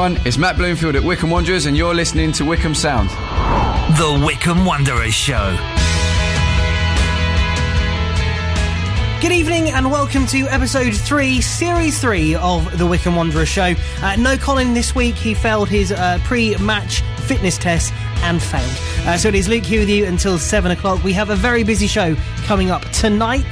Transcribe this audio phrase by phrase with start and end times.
[0.00, 3.10] Hi everyone, it's Matt Bloomfield at Wycombe Wanderers, and you're listening to Wycombe Sound.
[3.98, 5.54] The Wycombe Wanderers Show.
[9.20, 13.74] Good evening and welcome to episode 3, series 3 of the Wycombe Wanderers show.
[14.00, 17.92] Uh, no Colin this week, he failed his uh, pre match fitness test
[18.22, 19.06] and failed.
[19.06, 21.04] Uh, so it is Luke here with you until 7 o'clock.
[21.04, 23.44] We have a very busy show coming up tonight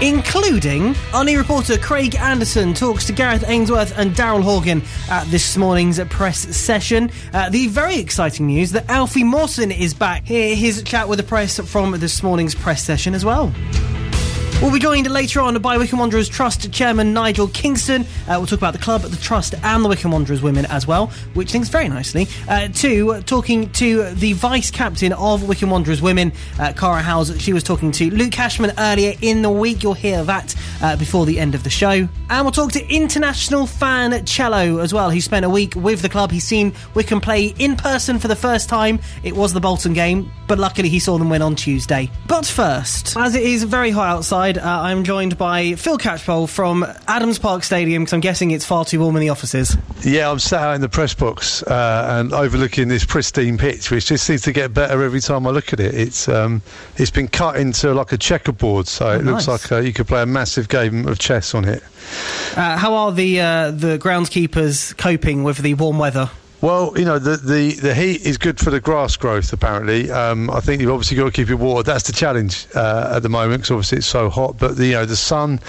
[0.00, 5.98] including Arnie reporter Craig Anderson talks to Gareth Ainsworth and Daryl Horgan at this morning's
[6.04, 7.10] press session.
[7.32, 10.24] Uh, the very exciting news that Alfie Mawson is back.
[10.24, 13.52] Here, his chat with the press from this morning's press session as well.
[14.62, 18.04] We'll be joined later on by Wycombe Wanderers Trust Chairman Nigel Kingston.
[18.28, 21.06] Uh, we'll talk about the club, the trust, and the Wycombe Wanderers women as well,
[21.34, 26.32] which links very nicely uh, to talking to the vice captain of Wycombe Wanderers women,
[26.58, 27.40] uh, Kara Howes.
[27.40, 29.82] She was talking to Luke Hashman earlier in the week.
[29.82, 32.08] You'll hear that uh, before the end of the show.
[32.30, 35.10] And we'll talk to international fan Chelo as well.
[35.10, 36.30] He spent a week with the club.
[36.30, 39.00] He's seen Wycombe play in person for the first time.
[39.22, 42.10] It was the Bolton game, but luckily he saw them win on Tuesday.
[42.26, 46.86] But first, as it is very hot outside, uh, I'm joined by Phil Catchpole from
[47.06, 49.76] Adams Park Stadium I'm guessing it's far too warm in the offices.
[50.02, 54.06] Yeah, I'm sat out in the press box uh, and overlooking this pristine pitch, which
[54.06, 55.94] just seems to get better every time I look at it.
[55.94, 56.60] It's um,
[56.96, 59.46] it's been cut into like a checkerboard, so oh, it nice.
[59.46, 61.80] looks like uh, you could play a massive game of chess on it.
[62.56, 66.28] Uh, how are the uh, the groundskeepers coping with the warm weather?
[66.60, 70.10] Well, you know, the, the, the heat is good for the grass growth, apparently.
[70.10, 71.86] Um, I think you've obviously got to keep it watered.
[71.86, 74.58] That's the challenge uh, at the moment because obviously it's so hot.
[74.58, 75.60] But, the, you know, the sun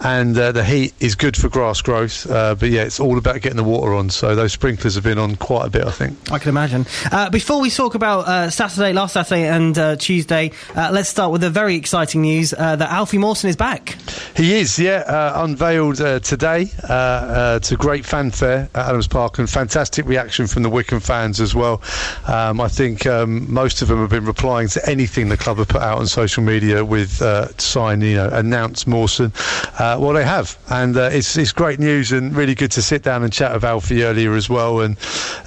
[0.00, 2.28] and uh, the heat is good for grass growth.
[2.30, 4.08] Uh, but, yeah, it's all about getting the water on.
[4.08, 6.32] So those sprinklers have been on quite a bit, I think.
[6.32, 6.86] I can imagine.
[7.12, 11.42] Uh, before we talk about uh, Saturday, last Saturday and uh, Tuesday, let's start with
[11.42, 13.98] the very exciting news that Alfie Mawson is back.
[14.34, 15.42] He is, yeah.
[15.44, 21.00] unveiled today to great fanfare at Adams Park and fantastic reaction reaction from the Wycombe
[21.00, 21.82] fans as well.
[22.26, 25.68] Um, I think um, most of them have been replying to anything the club have
[25.68, 29.32] put out on social media with uh, sign, you know, announce Mawson.
[29.78, 33.02] Uh, well, they have, and uh, it's it's great news and really good to sit
[33.02, 34.80] down and chat with Alfie earlier as well.
[34.80, 34.96] And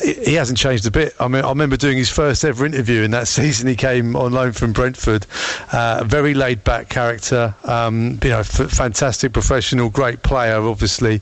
[0.02, 1.14] he hasn't changed a bit.
[1.20, 3.68] I mean, I remember doing his first ever interview in that season.
[3.68, 5.26] He came on loan from Brentford.
[5.72, 7.56] Uh, very laid back character.
[7.64, 11.22] Um, you know, f- fantastic professional, great player, obviously.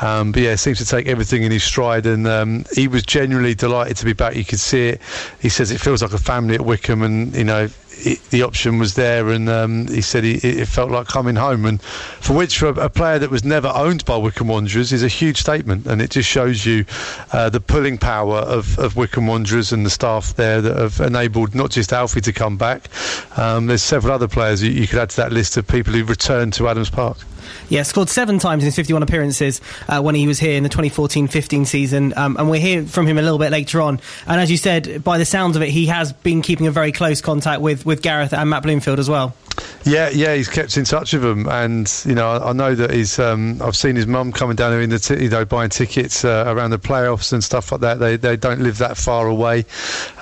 [0.00, 3.54] Um, but yeah, seems to take everything in his stride, and um, he was genuinely
[3.54, 4.36] delighted to be back.
[4.36, 5.00] You could see it.
[5.40, 7.68] He says it feels like a family at Wycombe, and you know
[8.04, 11.66] it, the option was there, and um, he said he, it felt like coming home.
[11.66, 15.08] And for which, for a, player that was never owned by Wycombe Wanderers, is a
[15.08, 16.84] huge statement, and it just shows you
[17.32, 21.54] uh, the pulling power of, of Wycombe Wanderers and the staff there that have enabled
[21.54, 22.88] not just Alfie to come back.
[23.36, 26.04] Um, there's several other players you, you could add to that list of people who
[26.04, 27.18] returned to Adams Park.
[27.68, 30.68] Yeah, scored seven times in his 51 appearances uh, when he was here in the
[30.68, 34.00] 2014-15 season, um, and we'll hear from him a little bit later on.
[34.26, 36.92] And as you said, by the sounds of it, he has been keeping a very
[36.92, 39.34] close contact with, with Gareth and Matt Bloomfield as well.
[39.84, 42.90] Yeah, yeah, he's kept in touch with them, and you know, I, I know that
[42.90, 43.18] he's.
[43.18, 46.22] Um, I've seen his mum coming down here in the, t- you know, buying tickets
[46.22, 47.98] uh, around the playoffs and stuff like that.
[47.98, 49.64] They they don't live that far away,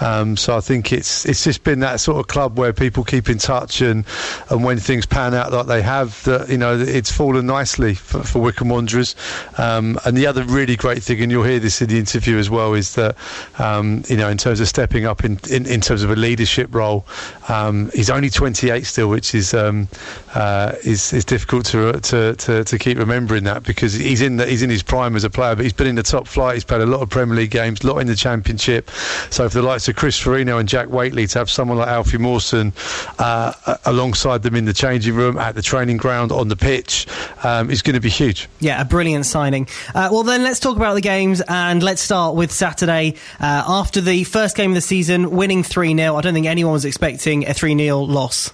[0.00, 3.28] um, so I think it's it's just been that sort of club where people keep
[3.28, 4.04] in touch, and
[4.48, 8.22] and when things pan out like they have, that you know, it's fallen nicely for,
[8.22, 9.16] for Wycombe Wanderers.
[9.58, 12.48] Um, and the other really great thing, and you'll hear this in the interview as
[12.48, 13.16] well, is that
[13.58, 16.72] um, you know, in terms of stepping up in in, in terms of a leadership
[16.72, 17.04] role,
[17.48, 19.88] um, he's only 28 still, which is um,
[20.34, 24.46] uh, is is difficult to, to, to to keep remembering that because he's in the,
[24.46, 26.54] he's in his prime as a player, but he's been in the top flight.
[26.54, 28.90] He's played a lot of Premier League games, a lot in the Championship.
[29.30, 32.18] So for the likes of Chris Forino and Jack Waitley to have someone like Alfie
[32.18, 32.72] Mawson
[33.18, 33.52] uh,
[33.84, 37.06] alongside them in the changing room, at the training ground, on the pitch,
[37.44, 38.48] um, is going to be huge.
[38.60, 39.68] Yeah, a brilliant signing.
[39.94, 43.14] Uh, well, then let's talk about the games and let's start with Saturday.
[43.40, 46.72] Uh, after the first game of the season, winning 3 0, I don't think anyone
[46.72, 48.52] was expecting a 3 0 loss.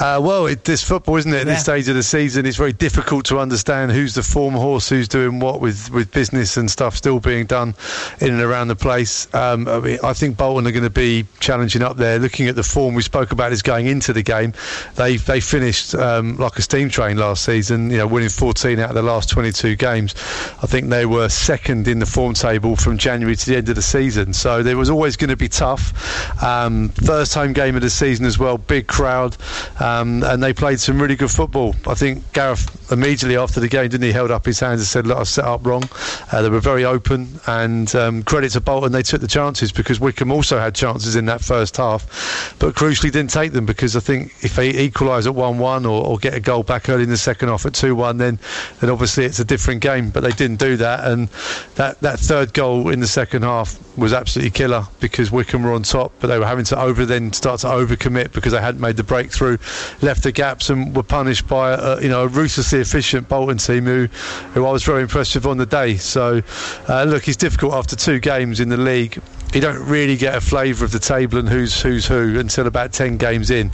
[0.00, 1.42] Uh, well, it, this football, isn't it?
[1.42, 1.52] At yeah.
[1.54, 5.06] this stage of the season, it's very difficult to understand who's the form horse, who's
[5.06, 7.74] doing what with, with business and stuff still being done
[8.20, 9.32] in and around the place.
[9.34, 12.18] Um, I, mean, I think Bolton are going to be challenging up there.
[12.18, 14.52] Looking at the form we spoke about is going into the game.
[14.96, 17.90] They they finished um, like a steam train last season.
[17.90, 20.14] You know, winning 14 out of the last 22 games.
[20.62, 23.76] I think they were second in the form table from January to the end of
[23.76, 24.32] the season.
[24.32, 26.42] So there was always going to be tough.
[26.42, 28.58] Um, first home game of the season as well.
[28.58, 29.36] Big crowd.
[29.84, 31.74] Um, and they played some really good football.
[31.86, 35.06] I think Gareth immediately after the game, didn't he, held up his hands and said,
[35.06, 35.84] "Look, I've set up wrong."
[36.32, 40.00] Uh, they were very open, and um, credit to Bolton, they took the chances because
[40.00, 44.00] Wycombe also had chances in that first half, but crucially didn't take them because I
[44.00, 47.18] think if they equalise at one-one or, or, get a goal back early in the
[47.18, 48.38] second half at two-one, then
[48.80, 50.08] then obviously it's a different game.
[50.08, 51.28] But they didn't do that, and
[51.74, 55.82] that that third goal in the second half was absolutely killer because Wycombe were on
[55.82, 58.96] top, but they were having to over then start to overcommit because they hadn't made
[58.96, 59.58] the breakthrough,
[60.02, 63.84] left the gaps, and were punished by a, you know a ruthlessly efficient Bolton team
[63.84, 64.06] who,
[64.52, 65.96] who I was very impressed with on the day.
[65.96, 66.42] So,
[66.88, 69.20] uh, look, it's difficult after two games in the league
[69.54, 72.92] you don't really get a flavour of the table and who's who's who until about
[72.92, 73.70] 10 games in.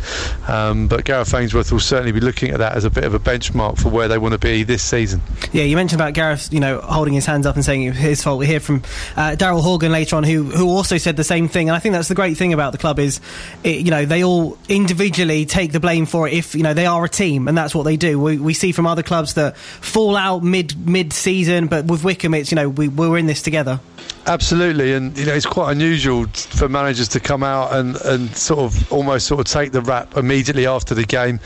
[0.47, 3.19] Um, but Gareth Ainsworth will certainly be looking at that as a bit of a
[3.19, 5.23] benchmark for where they want to be this season.
[5.53, 7.99] Yeah, you mentioned about Gareth, you know, holding his hands up and saying it was
[7.99, 8.39] his fault.
[8.39, 8.83] We hear from
[9.17, 11.71] uh, Daryl Horgan later on, who who also said the same thing.
[11.71, 13.21] And I think that's the great thing about the club is,
[13.65, 16.87] it, you know, they all individually take the blame for it if you know they
[16.87, 18.19] are a team, and that's what they do.
[18.19, 22.35] We, we see from other clubs that fall out mid mid season, but with Wycombe,
[22.35, 23.81] it's you know we we're in this together.
[24.27, 28.61] Absolutely, and you know it's quite unusual for managers to come out and, and sort
[28.61, 31.41] of almost sort of take the rap immediately after the game.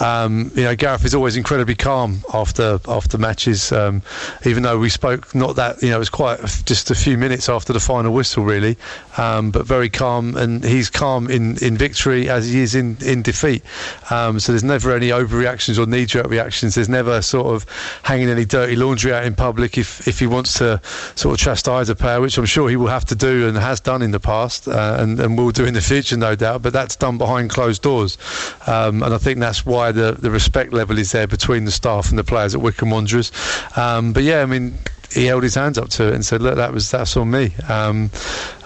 [0.00, 4.02] Um, you know, Gareth is always incredibly calm after after matches, um,
[4.44, 7.48] even though we spoke not that you know it was quite just a few minutes
[7.48, 8.76] after the final whistle really,
[9.16, 13.22] um, but very calm, and he's calm in, in victory as he is in in
[13.22, 13.62] defeat.
[14.10, 16.74] Um, so there's never any overreactions or knee jerk reactions.
[16.74, 17.66] There's never sort of
[18.02, 20.80] hanging any dirty laundry out in public if if he wants to
[21.14, 23.80] sort of chastise a player which I'm sure he will have to do and has
[23.80, 26.62] done in the past, uh, and, and will do in the future, no doubt.
[26.62, 28.18] But that's done behind closed doors,
[28.66, 32.10] um, and I think that's why the the respect level is there between the staff
[32.10, 33.32] and the players at Wycombe Wanderers.
[33.76, 34.78] Um, but yeah, I mean,
[35.16, 37.52] he held his hands up to it and said, "Look, that was that's on me."
[37.68, 38.10] Um,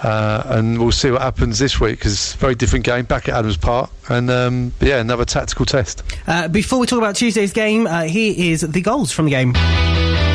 [0.02, 3.56] uh, and we'll see what happens this week because very different game back at Adams
[3.56, 6.02] Park, and um, yeah, another tactical test.
[6.26, 10.29] Uh, before we talk about Tuesday's game, uh, here is the goals from the game.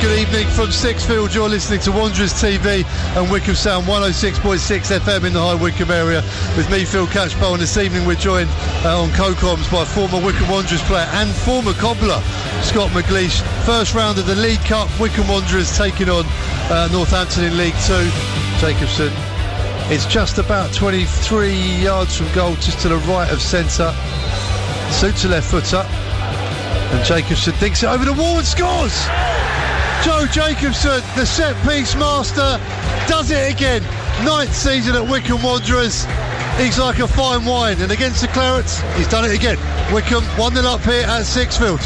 [0.00, 1.34] Good evening from Sixfield.
[1.34, 2.84] You're listening to Wanderers TV
[3.16, 6.22] and Wycombe Sound 106.6 FM in the High Wycombe area.
[6.56, 8.48] With me, Phil Catchpole, and this evening we're joined
[8.84, 12.20] uh, on co-coms by former Wycombe Wanderers player and former cobbler
[12.62, 13.42] Scott McGleish.
[13.66, 16.24] First round of the League Cup, Wycombe Wanderers taking on
[16.72, 18.08] uh, Northampton in League Two.
[18.58, 19.12] Jacobson
[19.92, 23.92] it's just about 23 yards from goal, just to the right of centre.
[24.92, 25.84] Suits a left footer.
[25.84, 29.39] And Jacobson dinks it over the wall and scores!
[30.04, 32.58] Joe Jacobson, the set piece master,
[33.06, 33.82] does it again.
[34.24, 36.06] Ninth season at Wycombe Wanderers.
[36.56, 39.58] He's like a fine wine, and against the Clarets, he's done it again.
[39.92, 41.80] Wycombe 1 0 up here at Sixfield.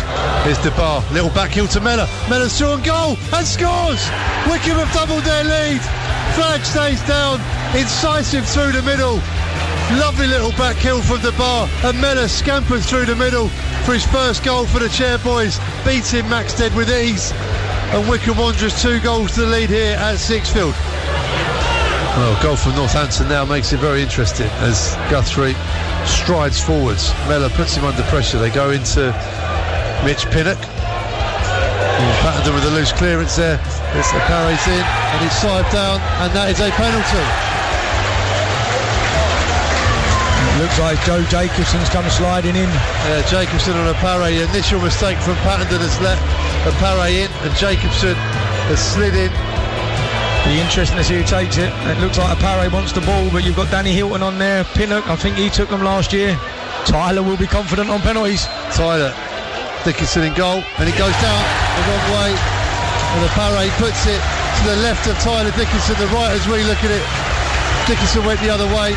[0.44, 2.06] Here's DeBar, little back heel to Mellor.
[2.30, 4.06] Mellor's through and goal and scores!
[4.46, 5.82] Wycombe have doubled their lead.
[6.38, 7.40] Flag stays down,
[7.76, 9.16] incisive through the middle.
[9.98, 13.48] Lovely little back heel from DeBar, and Mellor scampers through the middle
[13.82, 17.32] for his first goal for the Chairboys, beating Maxted with ease
[17.94, 20.74] and Wycombe Wanderers two goals to the lead here at Sixfield.
[22.18, 25.54] Well, goal from Northampton now makes it very interesting as Guthrie
[26.04, 27.14] strides forwards.
[27.28, 28.38] Mellor puts him under pressure.
[28.38, 29.14] They go into
[30.04, 30.58] Mitch Pinnock.
[32.18, 33.60] Pattenden with a loose clearance there.
[33.94, 37.63] It's the parry's in and it's side down and that is a penalty.
[40.58, 42.70] Looks like Joe Jacobson's come sliding in.
[42.70, 44.30] Yeah, Jacobson on Appere.
[44.50, 46.14] Initial mistake from Pattenden has let
[46.62, 48.14] Appere in, and Jacobson
[48.70, 49.34] has slid in.
[50.46, 51.74] Be interesting to see who takes it.
[51.90, 54.62] It looks like Appere wants the ball, but you've got Danny Hylton on there.
[54.78, 56.38] Pinnock, I think he took them last year.
[56.86, 58.46] Tyler will be confident on penalties.
[58.78, 59.10] Tyler
[59.82, 61.42] Dickinson in goal, and it goes down
[61.74, 62.30] the wrong way.
[62.30, 66.62] And the parry puts it to the left of Tyler Dickinson, the right as we
[66.62, 67.02] look at it.
[67.90, 68.94] Dickinson went the other way,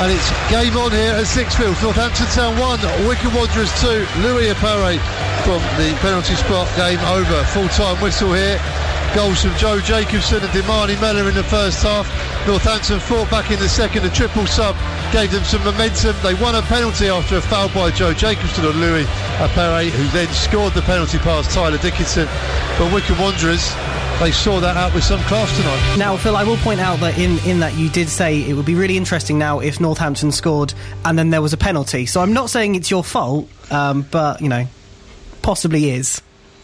[0.00, 1.74] and it's game on here at Sixfield.
[1.82, 4.06] Northampton Town 1, Wycombe Wanderers 2.
[4.22, 4.94] Louis Appere
[5.42, 6.70] from the penalty spot.
[6.76, 7.42] Game over.
[7.50, 8.62] Full time whistle here.
[9.14, 12.06] Goals from Joe Jacobson and Demani Mellor in the first half.
[12.46, 14.04] Northampton fought back in the second.
[14.04, 14.76] A triple sub
[15.10, 16.14] gave them some momentum.
[16.22, 19.06] They won a penalty after a foul by Joe Jacobson on Louis
[19.42, 22.28] Appere, who then scored the penalty past Tyler Dickinson.
[22.78, 23.74] But Wycombe Wanderers
[24.20, 25.96] they saw that out with some class tonight.
[25.96, 28.66] Now, Phil, I will point out that in, in that you did say it would
[28.66, 32.04] be really interesting now if Northampton scored and then there was a penalty.
[32.04, 34.66] So I'm not saying it's your fault, um, but, you know,
[35.42, 36.20] possibly is.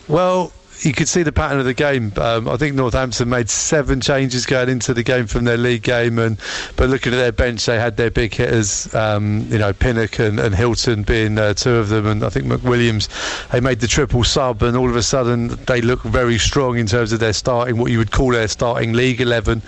[0.08, 0.52] Well,
[0.84, 2.12] you could see the pattern of the game.
[2.16, 6.18] Um, I think Northampton made seven changes going into the game from their league game,
[6.18, 6.38] and
[6.76, 10.38] but looking at their bench, they had their big hitters, um, you know, Pinnock and,
[10.38, 13.08] and Hylton being uh, two of them, and I think McWilliams.
[13.50, 16.86] They made the triple sub, and all of a sudden they look very strong in
[16.86, 19.62] terms of their starting, what you would call their starting league eleven.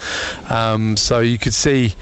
[0.50, 1.94] Um, so you could see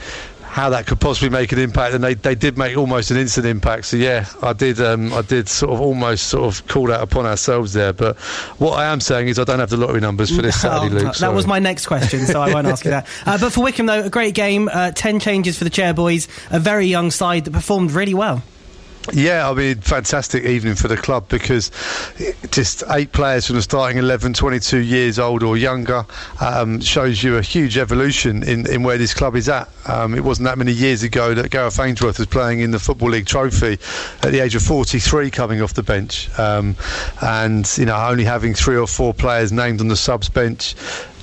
[0.54, 3.44] how that could possibly make an impact, and they, they did make almost an instant
[3.44, 3.86] impact.
[3.86, 7.26] So yeah, I did um, I did sort of almost sort of call that upon
[7.26, 7.92] ourselves there.
[7.92, 8.16] But
[8.60, 11.06] what I am saying is I don't have the lottery numbers for this Saturday, Oh,
[11.06, 11.16] Luke.
[11.16, 13.08] that was my next question, so I won't ask you that.
[13.26, 14.68] Uh, but for Wycombe, though, a great game.
[14.72, 16.28] Uh, Ten changes for the Chairboys.
[16.52, 18.42] A very young side that performed really well.
[19.12, 21.70] Yeah, I mean, fantastic evening for the club because
[22.50, 26.06] just eight players from the starting 11, 22 years old or younger
[26.40, 29.68] um, shows you a huge evolution in, in where this club is at.
[29.86, 33.10] Um, it wasn't that many years ago that Gareth Ainsworth was playing in the Football
[33.10, 33.72] League Trophy
[34.22, 36.30] at the age of 43 coming off the bench.
[36.38, 36.74] Um,
[37.20, 40.74] and, you know, only having three or four players named on the subs bench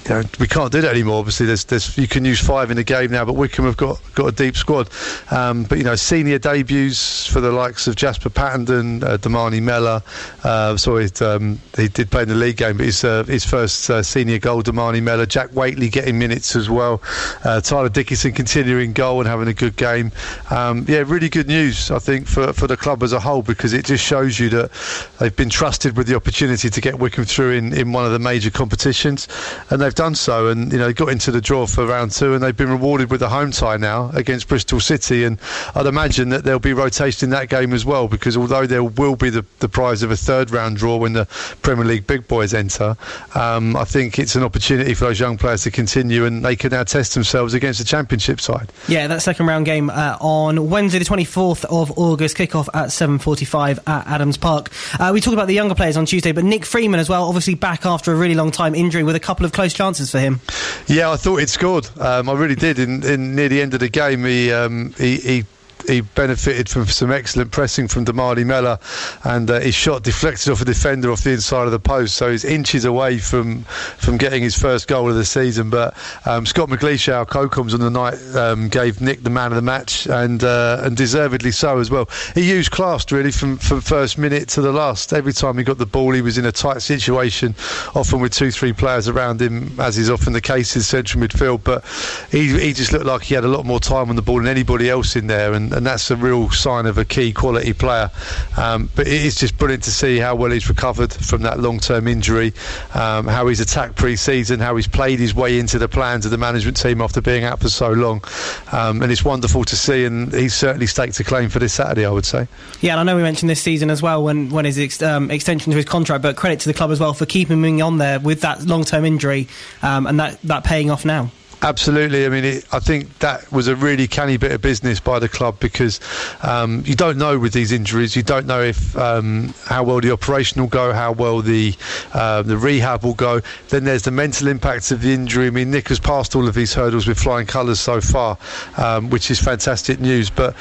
[0.05, 1.19] you know, we can't do that anymore.
[1.19, 4.01] Obviously, there's, there's you can use five in a game now, but Wycombe have got
[4.15, 4.89] got a deep squad.
[5.29, 10.01] Um, but you know, senior debuts for the likes of Jasper Pattenden, uh, Demani Mellor.
[10.43, 13.89] Uh, sorry, um, he did play in the league game, but his uh, his first
[13.89, 15.25] uh, senior goal, Demani Mellor.
[15.25, 17.01] Jack Waitley getting minutes as well.
[17.43, 20.11] Uh, Tyler Dickinson continuing goal and having a good game.
[20.49, 23.73] Um, yeah, really good news, I think, for for the club as a whole because
[23.73, 24.71] it just shows you that
[25.19, 28.19] they've been trusted with the opportunity to get Wycombe through in, in one of the
[28.19, 29.27] major competitions,
[29.69, 30.47] and they've done so.
[30.47, 33.21] And you know, got into the draw for round two, and they've been rewarded with
[33.21, 35.23] a home tie now against Bristol City.
[35.23, 35.39] And
[35.75, 39.15] I'd imagine that there'll be rotation in that game as well, because although there will
[39.15, 41.25] be the, the prize of a third round draw when the
[41.61, 42.95] Premier League big boys enter,
[43.35, 46.71] um, I think it's an opportunity for those young players to continue, and they can
[46.71, 48.71] now test themselves against the Championship side.
[48.87, 53.79] Yeah, that second round game uh, on Wednesday, the 24th of August, kickoff at 7:45
[53.87, 54.69] at Adams Park.
[54.99, 57.55] Uh, we talked about the younger players on Tuesday, but Nick Freeman as well, obviously
[57.55, 60.39] back after a really long time injury with a couple of close chances for him.
[60.85, 61.89] Yeah, I thought he'd scored.
[61.99, 62.77] Um, I really did.
[62.77, 65.45] In, in near the end of the game, he um, he, he
[65.87, 68.79] he benefited from some excellent pressing from Demani Mellor,
[69.23, 72.31] and uh, his shot deflected off a defender off the inside of the post, so
[72.31, 75.69] he's inches away from from getting his first goal of the season.
[75.69, 75.95] But
[76.25, 79.61] um, Scott McGleish, our co-coms on the night, um, gave Nick the man of the
[79.61, 82.09] match, and uh, and deservedly so as well.
[82.35, 85.13] He used class really from from first minute to the last.
[85.13, 87.55] Every time he got the ball, he was in a tight situation,
[87.95, 91.63] often with two three players around him, as is often the case in central midfield.
[91.63, 91.85] But
[92.31, 94.47] he he just looked like he had a lot more time on the ball than
[94.47, 98.09] anybody else in there, and and that's a real sign of a key quality player.
[98.57, 102.07] Um, but it is just brilliant to see how well he's recovered from that long-term
[102.07, 102.53] injury,
[102.93, 106.37] um, how he's attacked pre-season, how he's played his way into the plans of the
[106.37, 108.23] management team after being out for so long,
[108.71, 110.05] um, and it's wonderful to see.
[110.05, 112.47] And he's certainly staked a claim for this Saturday, I would say.
[112.81, 115.31] Yeah, and I know we mentioned this season as well when when his ex- um,
[115.31, 117.97] extension to his contract, but credit to the club as well for keeping him on
[117.97, 119.47] there with that long-term injury
[119.81, 121.31] um, and that that paying off now.
[121.63, 122.25] Absolutely.
[122.25, 125.29] I mean, it, I think that was a really canny bit of business by the
[125.29, 125.99] club because
[126.41, 128.15] um, you don't know with these injuries.
[128.15, 131.75] You don't know if um, how well the operation will go, how well the
[132.13, 133.41] uh, the rehab will go.
[133.69, 135.47] Then there's the mental impacts of the injury.
[135.47, 138.39] I mean, Nick has passed all of these hurdles with flying colours so far,
[138.77, 140.31] um, which is fantastic news.
[140.31, 140.55] But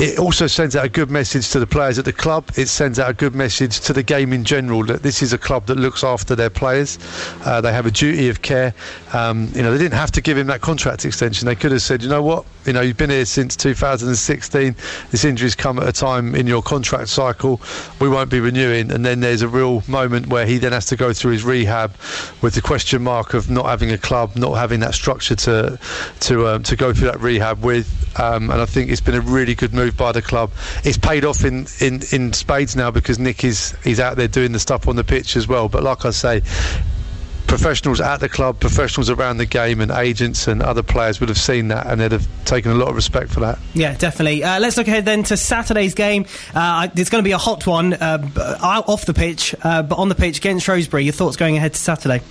[0.00, 2.50] it also sends out a good message to the players at the club.
[2.56, 5.38] It sends out a good message to the game in general that this is a
[5.38, 6.98] club that looks after their players.
[7.44, 8.72] Uh, they have a duty of care.
[9.12, 11.44] Um, you know, they didn't have to give him that contract extension.
[11.44, 14.74] They could have said, you know what, you know, you've been here since 2016.
[15.10, 17.60] This injury's come at a time in your contract cycle.
[18.00, 18.90] We won't be renewing.
[18.90, 21.92] And then there's a real moment where he then has to go through his rehab
[22.40, 25.78] with the question mark of not having a club, not having that structure to
[26.20, 27.88] to um, to go through that rehab with.
[28.18, 30.50] Um, and I think it's been a really good move by the club.
[30.84, 34.52] It's paid off in, in, in spades now because Nick is he's out there doing
[34.52, 35.68] the stuff on the pitch as well.
[35.68, 36.42] But like I say,
[37.50, 41.36] professionals at the club, professionals around the game, and agents and other players would have
[41.36, 43.58] seen that and they'd have taken a lot of respect for that.
[43.74, 44.44] Yeah, definitely.
[44.44, 46.26] Uh, let's look ahead then to Saturday's game.
[46.54, 48.22] Uh, it's going to be a hot one uh,
[48.86, 51.02] off the pitch, uh, but on the pitch against Shrewsbury.
[51.02, 52.22] Your thoughts going ahead to Saturday?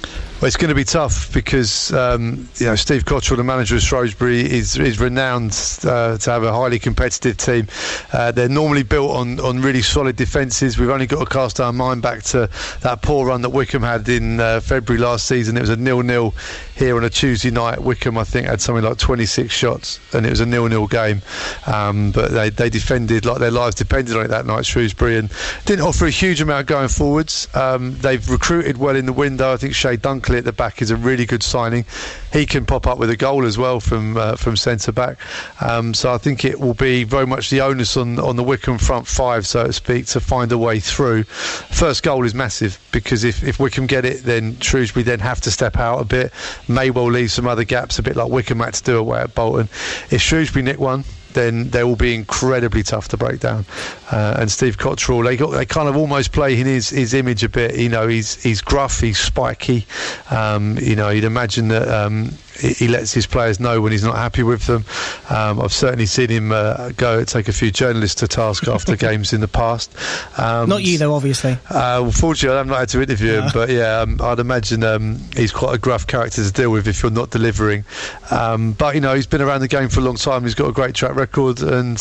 [0.41, 3.81] Well, it's going to be tough because um, you know Steve Cotterill, the manager of
[3.81, 5.51] Shrewsbury, is is renowned
[5.83, 7.67] uh, to have a highly competitive team.
[8.13, 10.77] Uh, they're normally built on, on really solid defences.
[10.77, 12.49] We've only got to cast our mind back to
[12.79, 15.57] that poor run that Wycombe had in uh, February last season.
[15.57, 16.33] It was a nil-nil
[16.75, 17.81] here on a Tuesday night.
[17.81, 21.21] Wycombe, I think, had something like 26 shots, and it was a nil-nil game.
[21.67, 25.31] Um, but they, they defended like their lives depended on it that night, Shrewsbury, and
[25.65, 27.47] didn't offer a huge amount going forwards.
[27.53, 29.53] Um, they've recruited well in the window.
[29.53, 31.85] I think Chey Dunkley at the back is a really good signing.
[32.31, 35.17] He can pop up with a goal as well from uh, from centre back.
[35.62, 38.77] Um, so I think it will be very much the onus on on the Wycombe
[38.77, 41.24] front five, so to speak, to find a way through.
[41.24, 45.51] First goal is massive because if, if Wycombe get it, then Shrewsbury then have to
[45.51, 46.31] step out a bit.
[46.67, 49.36] May well leave some other gaps, a bit like Wycombe had to do away at
[49.36, 49.69] Bolton.
[50.12, 53.65] If Shrewsbury nick one, then they will be incredibly tough to break down.
[54.12, 57.43] Uh, and Steve Cotterill, they got they kind of almost play in his, his image
[57.43, 57.75] a bit.
[57.75, 59.86] You know, he's he's gruff, he's spiky,
[60.29, 64.15] Um, you know, you'd imagine that um, he, lets his players know when he's not
[64.15, 64.85] happy with them.
[65.29, 69.33] Um, I've certainly seen him uh, go take a few journalists to task after games
[69.33, 69.95] in the past.
[70.39, 71.53] Um, Not you, though, obviously.
[71.69, 75.19] Uh, well, fortunately, I've not had to interview him, but yeah, um, I'd imagine um,
[75.35, 77.85] he's quite a gruff character to deal with if you're not delivering.
[78.31, 80.43] Um, but you know, he's been around the game for a long time.
[80.43, 81.97] He's got a great track record, and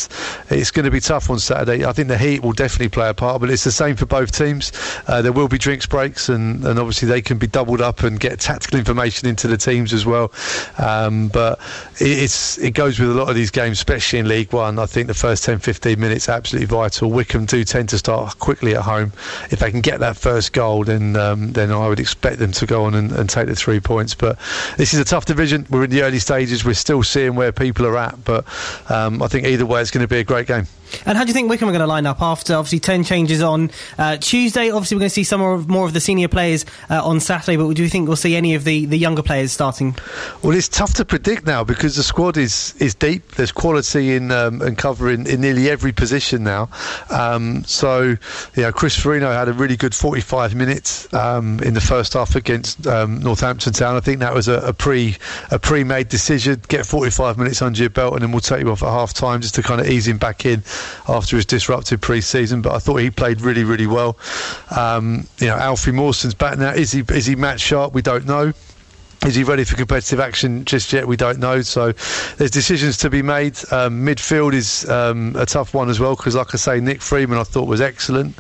[0.50, 1.84] it's going to be tough on Saturday.
[1.84, 4.32] I think the heat will definitely play a part, but it's the same for both
[4.32, 4.72] teams.
[5.06, 8.18] Uh, there will be drinks breaks, and, and obviously they can be doubled up and
[8.18, 10.32] get tactical information into the teams as well.
[10.78, 11.58] Um, but
[12.00, 14.78] it, it's it goes with a lot of these games, especially in League One.
[14.78, 17.10] I think the first 10, 15 minutes absolutely vital.
[17.10, 19.12] Wycombe do tend to start quickly at home.
[19.50, 22.66] If they can get that first goal, then um, then I would expect them to
[22.66, 24.14] go on and, and take the three points.
[24.14, 24.38] But
[24.76, 25.66] this is a tough division.
[25.70, 26.64] We're in the early stages.
[26.64, 28.24] We're still seeing where people are at.
[28.24, 28.44] But
[28.90, 30.66] um, I think either way, it's going to be a great game.
[31.06, 33.42] And how do you think Wycombe are going to line up after obviously 10 changes
[33.42, 34.70] on uh, Tuesday?
[34.70, 37.72] Obviously, we're going to see some more of, the senior players uh, on Saturday, but
[37.74, 39.96] do you think we'll see any of the, the younger players starting?
[40.42, 43.32] Well, it's tough to predict now because the squad is, is deep.
[43.32, 46.68] There's quality in um, and cover in nearly every position now.
[47.10, 48.16] Um, so,
[48.54, 52.36] you know, Chris Forino had a really good 45 minutes um, in the first half
[52.36, 53.96] against um, Northampton Town.
[53.96, 55.16] I think that was a, a pre
[55.50, 56.60] a pre-made decision.
[56.68, 59.40] Get 45 minutes under your belt, and then we'll take you off at half time
[59.40, 60.62] just to kind of ease him back in
[61.08, 62.62] after his disrupted pre-season.
[62.62, 64.16] But I thought he played really, really well.
[64.76, 66.70] Um, you know, Alfie Mawson's back now.
[66.70, 67.94] Is he is he match sharp?
[67.94, 68.52] We don't know.
[69.26, 71.08] Is he ready for competitive action just yet?
[71.08, 71.60] We don't know.
[71.62, 71.92] So
[72.36, 73.56] there's decisions to be made.
[73.72, 77.36] Um, midfield is um, a tough one as well because, like I say, Nick Freeman
[77.36, 78.38] I thought was excellent.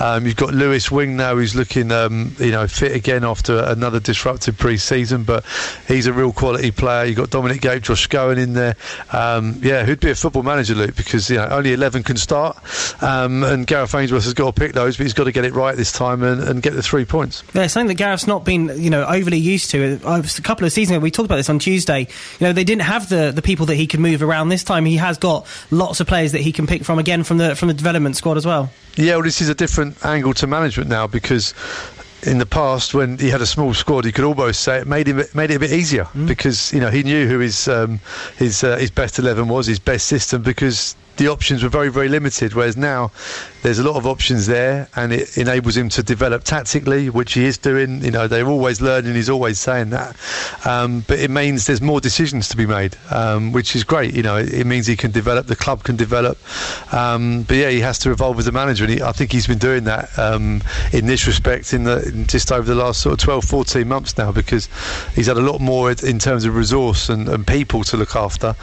[0.00, 3.98] Um, you've got Lewis Wing now who's looking, um, you know, fit again after another
[3.98, 5.44] disrupted pre-season, but
[5.88, 7.06] he's a real quality player.
[7.06, 8.76] You've got Dominic Gape, Josh Scowen in there.
[9.12, 10.94] Um, yeah, who'd be a football manager, Luke?
[10.94, 12.56] Because you know only 11 can start,
[13.02, 15.54] um, and Gareth Ainsworth has got to pick those, but he's got to get it
[15.54, 17.42] right this time and, and get the three points.
[17.52, 19.98] Yeah, something that Gareth's not been, you know, overly used to.
[20.06, 22.00] I a couple of seasons ago, we talked about this on Tuesday.
[22.38, 24.48] You know, they didn't have the, the people that he could move around.
[24.48, 27.38] This time, he has got lots of players that he can pick from again from
[27.38, 28.70] the from the development squad as well.
[28.96, 31.54] Yeah, well, this is a different angle to management now because
[32.22, 35.06] in the past when he had a small squad, he could almost say it made
[35.06, 36.26] him made it a bit easier mm.
[36.26, 38.00] because you know he knew who his um,
[38.36, 42.08] his uh, his best eleven was, his best system because the options were very very
[42.08, 42.54] limited.
[42.54, 43.10] Whereas now
[43.62, 47.44] there's a lot of options there, and it enables him to develop tactically, which he
[47.44, 48.02] is doing.
[48.02, 49.14] You know, they're always learning.
[49.14, 50.16] He's always saying that,
[50.64, 54.14] um, but it means there's more decisions to be made, um, which is great.
[54.14, 56.38] You know, it, it, means he can develop, the club can develop.
[56.92, 59.46] Um, but yeah, he has to evolve as a manager, and he, I think he's
[59.46, 63.12] been doing that um, in this respect in the in just over the last sort
[63.12, 64.68] of 12, 14 months now, because
[65.14, 68.54] he's had a lot more in terms of resource and, and people to look after.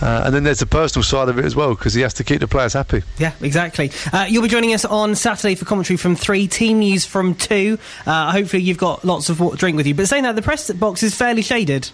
[0.00, 2.24] Uh, and then there's the personal side of it as well, because he has to
[2.24, 3.02] keep the players happy.
[3.18, 3.90] Yeah, exactly.
[4.12, 7.78] Uh, You'll be joining us on Saturday for commentary from three, team news from two.
[8.06, 9.94] Uh, hopefully, you've got lots of water drink with you.
[9.94, 11.90] But saying that, the press box is fairly shaded.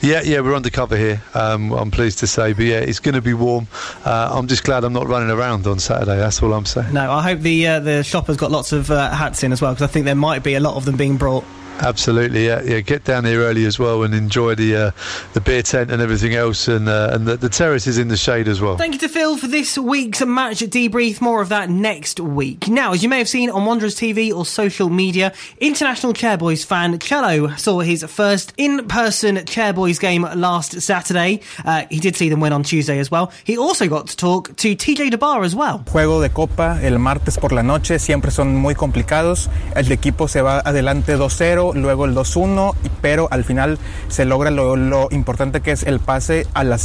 [0.00, 1.22] Yeah, yeah, we're undercover here.
[1.34, 3.66] Um, I'm pleased to say, but yeah, it's going to be warm.
[4.02, 6.16] Uh, I'm just glad I'm not running around on Saturday.
[6.16, 6.94] That's all I'm saying.
[6.94, 9.60] No, I hope the uh, the shop has got lots of uh, hats in as
[9.60, 11.44] well because I think there might be a lot of them being brought.
[11.80, 12.80] Absolutely, yeah, yeah.
[12.80, 14.90] Get down here early as well and enjoy the uh,
[15.32, 18.16] the beer tent and everything else, and uh, and the, the terrace is in the
[18.16, 18.76] shade as well.
[18.76, 21.20] Thank you to Phil for this week's match debrief.
[21.20, 22.68] More of that next week.
[22.68, 26.98] Now, as you may have seen on Wanderers TV or social media, international Chairboys fan
[26.98, 31.40] Chelo saw his first in-person Chairboys game last Saturday.
[31.64, 33.32] Uh, he did see them win on Tuesday as well.
[33.44, 35.84] He also got to talk to TJ DeBar as well.
[35.86, 39.48] Juego de Copa el martes por la noche siempre son muy complicados.
[39.74, 43.78] El equipo se va adelante 2-0 luego el 2-1, pero al final
[44.08, 46.78] se logra lo, lo, importante que es el pase a la,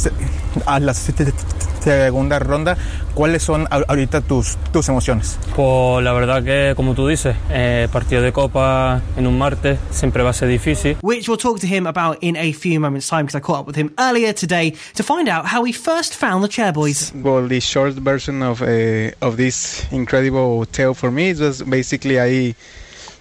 [0.66, 2.76] a la segunda ronda.
[3.14, 5.38] ¿Cuáles son ahorita tus, tus emociones?
[5.54, 10.22] Pues la verdad que, como tú dices, eh, partido de Copa en un martes siempre
[10.22, 10.96] va a ser difícil.
[11.00, 13.66] Which we'll talk to him about in a few moments' time because I caught up
[13.66, 17.12] with him earlier today to find out how he first found the Chairboys.
[17.14, 22.54] Well, the short version of, uh, of this incredible tale for me was basically I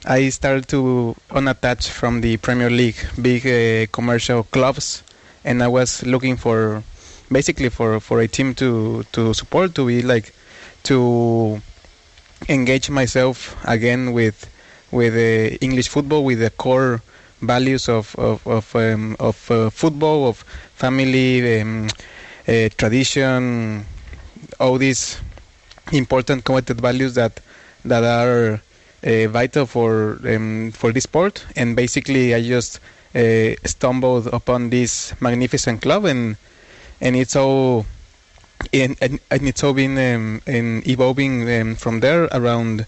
[0.08, 5.02] I started to unattach from the Premier League, big uh, commercial clubs,
[5.44, 6.84] and I was looking for
[7.32, 10.32] basically for, for a team to, to support, to be like
[10.84, 11.60] to
[12.48, 14.48] engage myself again with
[14.92, 17.02] with uh, English football, with the core
[17.42, 20.38] values of of of, um, of uh, football, of
[20.76, 21.88] family, um,
[22.48, 23.84] uh, tradition,
[24.60, 25.18] all these
[25.92, 27.40] important committed values that
[27.84, 28.62] that are
[29.04, 31.46] uh, vital for um, for this sport.
[31.56, 32.80] And basically, I just
[33.16, 36.38] uh, stumbled upon this magnificent club, and
[37.02, 37.86] and it's all
[38.74, 40.42] and, and, it's all been um,
[40.88, 42.86] evolving um, from there around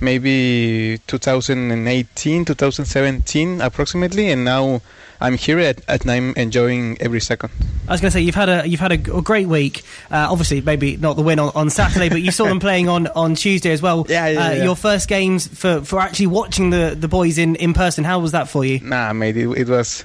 [0.00, 4.80] maybe 2018, 2017 approximately, and now
[5.22, 7.52] I'm here at, at I'm enjoying every second.
[7.86, 9.82] I was going to say you've had a you've had a, a great week.
[10.10, 13.06] Uh, obviously, maybe not the win on, on Saturday, but you saw them playing on,
[13.08, 14.04] on Tuesday as well.
[14.08, 14.64] Yeah, yeah, uh, yeah.
[14.64, 18.02] Your first games for, for actually watching the, the boys in, in person.
[18.02, 18.80] How was that for you?
[18.80, 20.04] Nah, mate, it, it was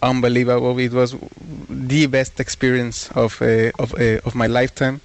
[0.00, 0.78] unbelievable.
[0.78, 1.16] It was
[1.68, 5.00] the best experience of uh, of uh, of my lifetime,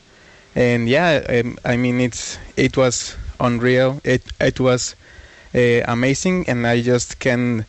[0.56, 4.02] and yeah, um, I mean it's it was unreal.
[4.04, 4.96] It it was
[5.56, 7.66] uh, amazing, and I just can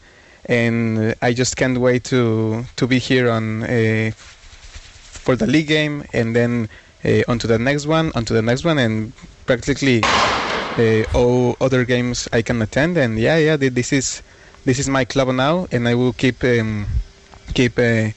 [0.48, 6.04] and I just can't wait to to be here on uh, for the league game,
[6.12, 6.68] and then
[7.04, 9.12] uh, onto the next one, onto the next one, and
[9.46, 12.96] practically uh, all other games I can attend.
[12.96, 14.22] And yeah, yeah, this is
[14.64, 16.86] this is my club now, and I will keep um,
[17.54, 18.10] keep uh,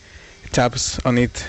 [0.51, 1.45] tabs on it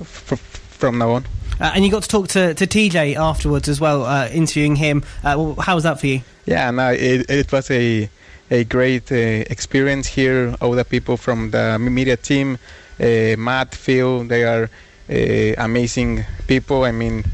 [0.00, 0.40] f-
[0.78, 1.37] from now on.
[1.60, 5.02] Uh, and you got to talk to, to TJ afterwards as well, uh, interviewing him.
[5.24, 6.20] Uh, how was that for you?
[6.46, 8.08] Yeah, no, it, it was a
[8.50, 10.54] a great uh, experience here.
[10.60, 12.58] All the people from the media team,
[12.98, 14.70] uh, Matt, Phil, they are
[15.10, 16.84] uh, amazing people.
[16.84, 17.24] I mean,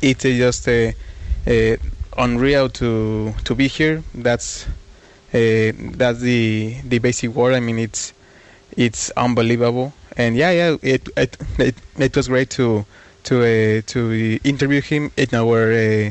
[0.00, 0.68] it's just
[2.16, 4.02] unreal to to be here.
[4.14, 4.66] That's
[5.32, 7.54] that's the the basic word.
[7.54, 8.14] I mean, it's
[8.76, 9.92] it's unbelievable.
[10.16, 12.86] And yeah, yeah, it it it, it was great to
[13.24, 16.10] to uh, to interview him in our uh,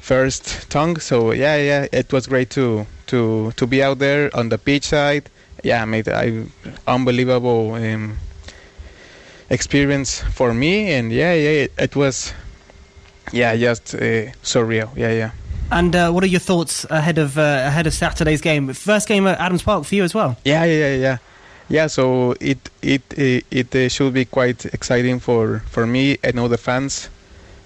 [0.00, 0.98] first tongue.
[0.98, 4.84] So yeah, yeah, it was great to to to be out there on the pitch
[4.84, 5.30] side.
[5.62, 6.44] Yeah, made I
[6.86, 8.16] unbelievable um,
[9.50, 12.34] experience for me, and yeah, yeah, it, it was
[13.32, 14.90] yeah just uh, surreal.
[14.96, 15.30] Yeah, yeah.
[15.70, 18.72] And uh, what are your thoughts ahead of uh, ahead of Saturday's game?
[18.74, 20.36] First game at Adams Park for you as well.
[20.44, 21.18] Yeah, yeah, yeah,
[21.68, 21.86] yeah.
[21.86, 26.48] So it it it, it uh, should be quite exciting for for me and all
[26.48, 27.08] the fans.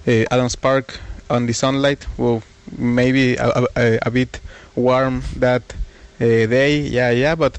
[0.07, 2.43] Uh, Adams Park on the sunlight will
[2.77, 4.41] maybe a, a, a bit
[4.75, 5.63] warm that
[6.19, 6.79] day.
[6.81, 7.59] Yeah, yeah, but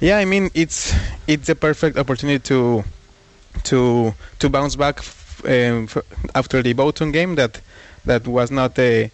[0.00, 0.94] yeah, I mean it's
[1.26, 2.84] it's a perfect opportunity to
[3.64, 5.00] to to bounce back
[5.44, 5.88] um,
[6.34, 7.60] after the Bolton game that
[8.04, 9.10] that was not a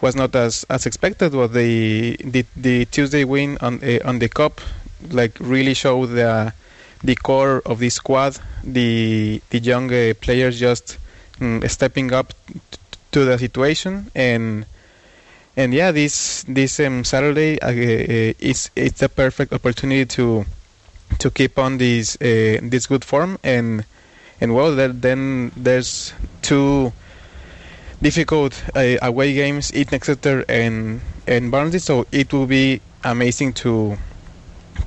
[0.00, 1.34] was not as as expected.
[1.34, 4.60] Was the the, the Tuesday win on uh, on the cup
[5.10, 6.52] like really show the
[7.02, 10.98] the core of the squad, the the young uh, players just
[11.38, 12.34] mm, stepping up
[13.12, 14.10] to the situation.
[14.14, 14.66] And
[15.56, 20.44] and yeah, this this um, Saturday uh, uh, it's it's a perfect opportunity to
[21.18, 23.38] to keep on this uh, this good form.
[23.42, 23.84] And
[24.40, 26.92] and well then there's two
[28.02, 31.80] difficult uh, away games in Exeter and and Barnsley.
[31.80, 33.96] So it will be amazing to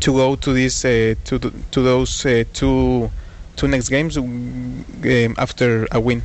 [0.04, 1.40] to go to this uh, to
[1.72, 3.10] to those uh, two
[3.56, 4.84] two next games um,
[5.38, 6.22] after a win.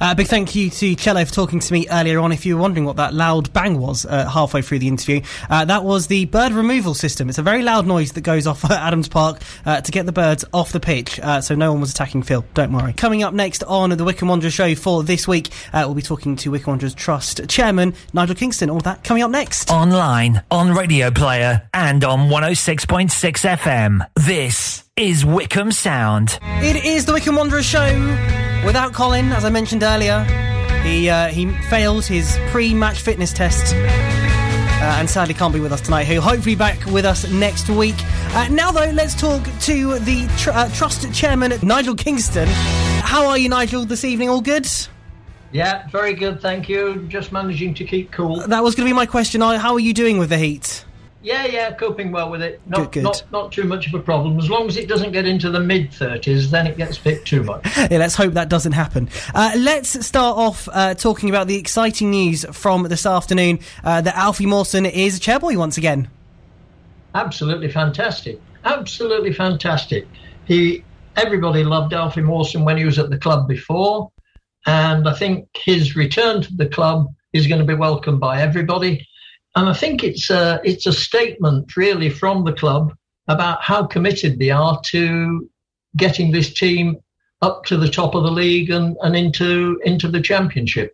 [0.00, 2.32] Uh, big thank you to Chelo for talking to me earlier on.
[2.32, 5.64] If you were wondering what that loud bang was uh, halfway through the interview, uh,
[5.64, 7.28] that was the bird removal system.
[7.28, 10.12] It's a very loud noise that goes off at Adams Park uh, to get the
[10.12, 12.44] birds off the pitch, uh, so no one was attacking Phil.
[12.54, 12.92] Don't worry.
[12.92, 16.36] Coming up next on the Wycombe Wanderers show for this week, uh, we'll be talking
[16.36, 18.70] to Wycombe Wanderers Trust Chairman Nigel Kingston.
[18.70, 19.70] All that coming up next.
[19.70, 23.08] Online, on Radio Player, and on 106.6
[23.58, 24.06] FM.
[24.14, 26.40] This is Wycombe Sound.
[26.42, 27.86] It is the Wycombe Wanderers show
[28.66, 30.24] without Colin, as I mentioned earlier.
[30.82, 33.74] He uh, he failed his pre-match fitness test.
[33.74, 36.04] Uh, and sadly can't be with us tonight.
[36.04, 37.94] He'll hopefully be back with us next week.
[38.34, 42.48] Uh, now, though, let's talk to the tr- uh, trust chairman, Nigel Kingston.
[42.48, 44.28] How are you, Nigel, this evening?
[44.28, 44.68] All good?
[45.52, 47.06] Yeah, very good, thank you.
[47.08, 48.46] Just managing to keep cool.
[48.46, 49.40] That was going to be my question.
[49.40, 50.84] How are you doing with the heat?
[51.20, 52.60] Yeah, yeah, coping well with it.
[52.66, 53.02] Not, Good, good.
[53.02, 54.38] not, not too much of a problem.
[54.38, 57.24] As long as it doesn't get into the mid thirties, then it gets a bit
[57.24, 57.66] too much.
[57.90, 59.08] Yeah, let's hope that doesn't happen.
[59.34, 64.14] Uh, let's start off uh, talking about the exciting news from this afternoon uh, that
[64.16, 66.08] Alfie Mawson is a chairboy once again.
[67.14, 68.40] Absolutely fantastic.
[68.64, 70.06] Absolutely fantastic.
[70.44, 70.84] He,
[71.16, 74.10] everybody loved Alfie Mawson when he was at the club before,
[74.66, 79.06] and I think his return to the club is going to be welcomed by everybody.
[79.58, 82.94] And I think it's a, it's a statement really from the club
[83.26, 85.50] about how committed they are to
[85.96, 86.98] getting this team
[87.42, 90.92] up to the top of the league and, and into into the championship.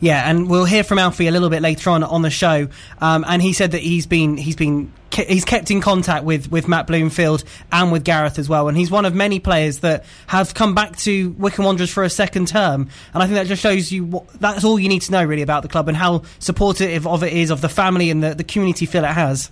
[0.00, 2.68] Yeah, and we'll hear from Alfie a little bit later on on the show.
[3.00, 6.68] Um, and he said that he's been he's been he's kept in contact with with
[6.68, 8.68] Matt Bloomfield and with Gareth as well.
[8.68, 12.10] And he's one of many players that have come back to Wycombe Wanderers for a
[12.10, 12.88] second term.
[13.12, 15.42] And I think that just shows you what, that's all you need to know really
[15.42, 18.44] about the club and how supportive of it is of the family and the, the
[18.44, 19.50] community feel it has.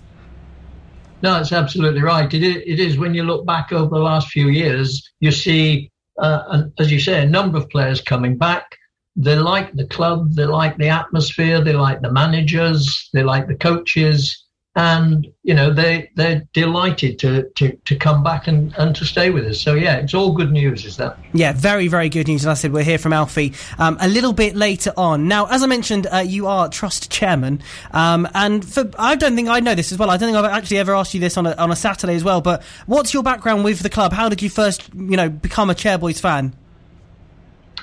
[1.21, 2.33] No, it's absolutely right.
[2.33, 5.91] It is, it is when you look back over the last few years, you see,
[6.17, 8.78] uh, as you say, a number of players coming back.
[9.19, 13.55] They like the club, they like the atmosphere, they like the managers, they like the
[13.55, 14.45] coaches,
[14.77, 19.29] and you know they they're delighted to to, to come back and, and to stay
[19.29, 19.59] with us.
[19.59, 21.17] So yeah, it's all good news, is that?
[21.33, 22.45] Yeah, very very good news.
[22.45, 25.27] And I said we're here from Alfie um, a little bit later on.
[25.27, 29.49] Now, as I mentioned, uh, you are trust chairman, um, and for I don't think
[29.49, 30.09] I know this as well.
[30.09, 32.23] I don't think I've actually ever asked you this on a on a Saturday as
[32.23, 32.39] well.
[32.39, 34.13] But what's your background with the club?
[34.13, 36.53] How did you first you know become a Chairboys fan?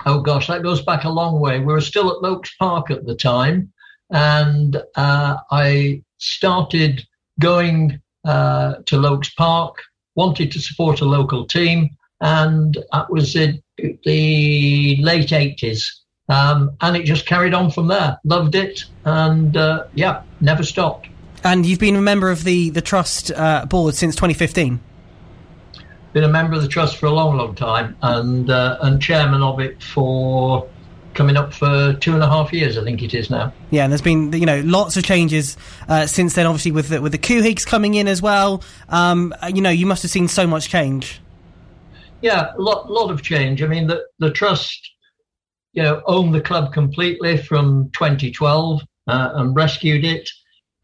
[0.07, 1.59] Oh gosh, that goes back a long way.
[1.59, 3.73] We were still at Loakes Park at the time,
[4.11, 7.05] and uh, I started
[7.41, 9.83] going uh, to Loakes Park,
[10.15, 11.91] wanted to support a local team,
[12.21, 15.83] and that was in the late 80s.
[16.29, 18.19] Um, and it just carried on from there.
[18.25, 21.09] Loved it, and uh, yeah, never stopped.
[21.43, 24.79] And you've been a member of the the trust uh, board since 2015
[26.13, 29.43] been a member of the trust for a long, long time, and uh, and chairman
[29.43, 30.69] of it for
[31.17, 33.53] coming up for two and a half years, I think it is now.
[33.71, 35.57] Yeah, and there's been you know lots of changes
[35.89, 36.47] uh, since then.
[36.47, 38.63] Obviously, with the, with the Couhigs coming in as well.
[38.89, 41.21] Um, you know, you must have seen so much change.
[42.21, 43.63] Yeah, a lot, lot of change.
[43.63, 44.91] I mean, the the trust,
[45.73, 50.29] you know, owned the club completely from 2012 uh, and rescued it.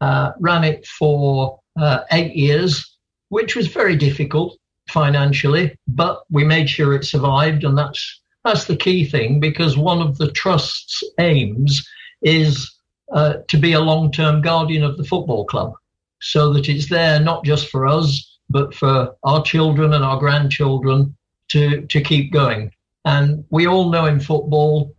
[0.01, 2.97] Uh, ran it for uh, eight years,
[3.29, 4.57] which was very difficult
[4.93, 10.01] financially, but we made sure it survived, and that's that's the key thing because one
[10.01, 11.85] of the trust's aims
[12.21, 12.71] is
[13.11, 15.73] uh, to be a long-term guardian of the football club,
[16.21, 21.15] so that it's there not just for us but for our children and our grandchildren
[21.49, 22.71] to to keep going.
[23.05, 24.95] And we all know in football,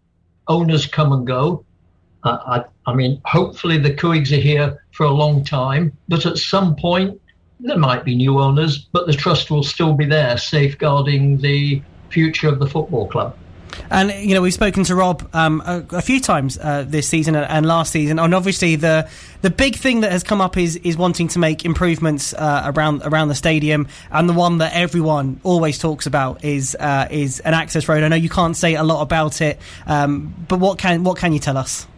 [0.49, 1.65] owners come and go.
[2.25, 2.39] Uh,
[2.87, 6.75] I, I mean, hopefully the Couhigs are here for a long time, but at some
[6.77, 7.21] point
[7.65, 12.49] there might be new owners, but the trust will still be there, safeguarding the future
[12.49, 13.37] of the football club.
[13.91, 17.35] And you know we've spoken to Rob um, a, a, few times uh, this season
[17.35, 19.09] and, last season, and obviously the
[19.43, 23.03] the big thing that has come up is is wanting to make improvements uh, around
[23.03, 27.53] around the stadium, and the one that everyone always talks about is uh, is an
[27.53, 28.05] access road.
[28.05, 31.33] I know you can't say a lot about it, um, but what can what can
[31.33, 31.89] you tell us?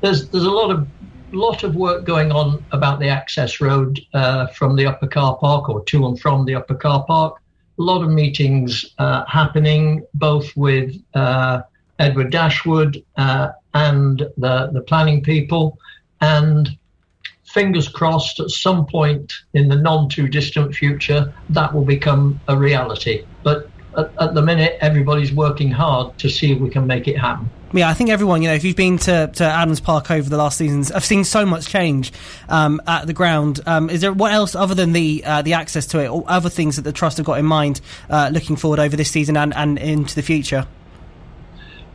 [0.00, 0.88] There's there's a lot of
[1.36, 5.68] lot of work going on about the access road uh, from the upper car park
[5.68, 7.36] or to and from the upper car park.
[7.78, 11.62] A lot of meetings uh, happening, both with uh,
[11.98, 15.78] Edward Dashwood uh, and the, the planning people.
[16.20, 16.76] And
[17.44, 22.56] fingers crossed, at some point in the non too distant future, that will become a
[22.56, 23.24] reality.
[23.42, 27.18] But at, at the minute, everybody's working hard to see if we can make it
[27.18, 30.28] happen yeah, I think everyone, you know, if you've been to, to Adams Park over
[30.28, 32.12] the last seasons, I've seen so much change
[32.48, 33.60] um, at the ground.
[33.66, 36.50] Um, is there what else other than the uh, the access to it, or other
[36.50, 37.80] things that the trust have got in mind
[38.10, 40.66] uh, looking forward over this season and, and into the future?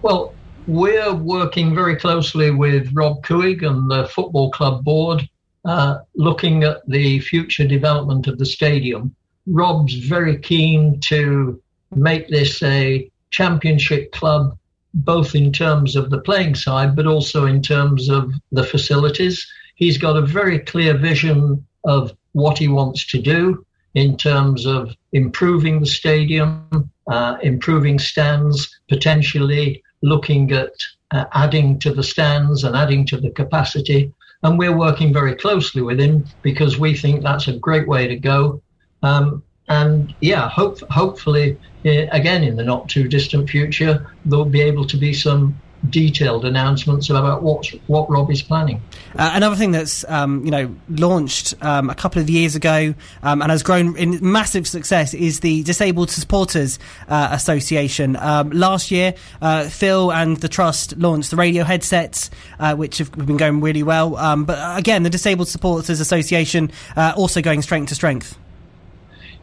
[0.01, 0.33] Well,
[0.67, 5.27] we're working very closely with Rob Couhig and the football club board,
[5.63, 9.15] uh, looking at the future development of the stadium.
[9.45, 11.61] Rob's very keen to
[11.95, 14.57] make this a championship club
[15.03, 19.45] both in terms of the playing side, but also in terms of the facilities.
[19.75, 24.93] He's got a very clear vision of what he wants to do in terms of
[25.13, 30.73] improving the stadium, uh, improving stands, potentially looking at
[31.11, 34.13] uh, adding to the stands and adding to the capacity.
[34.43, 38.17] And we're working very closely with him because we think that's a great way to
[38.17, 38.61] go.
[39.03, 44.61] Um, and yeah, hope, hopefully, uh, again in the not too distant future, there'll be
[44.61, 48.81] able to be some detailed announcements about what what Rob is planning.
[49.15, 53.41] Uh, another thing that's um, you know launched um, a couple of years ago um,
[53.41, 58.15] and has grown in massive success is the Disabled Supporters uh, Association.
[58.15, 63.11] Um, last year, uh, Phil and the trust launched the radio headsets, uh, which have
[63.11, 64.15] been going really well.
[64.17, 68.37] Um, but again, the Disabled Supporters Association uh, also going strength to strength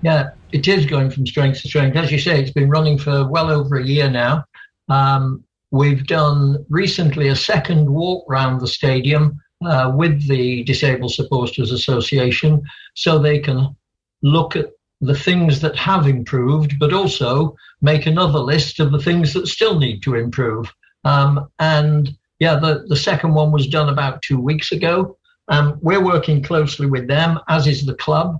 [0.04, 1.96] yeah, it is going from strength to strength.
[1.96, 4.44] As you say, it's been running for well over a year now.
[4.90, 11.72] Um, we've done recently a second walk round the stadium uh, with the Disabled Supporters
[11.72, 12.62] Association
[12.92, 13.74] so they can
[14.22, 19.32] look at the things that have improved, but also make another list of the things
[19.32, 20.70] that still need to improve.
[21.04, 25.16] Um, and yeah, the, the second one was done about two weeks ago.
[25.48, 28.38] Um, we're working closely with them, as is the club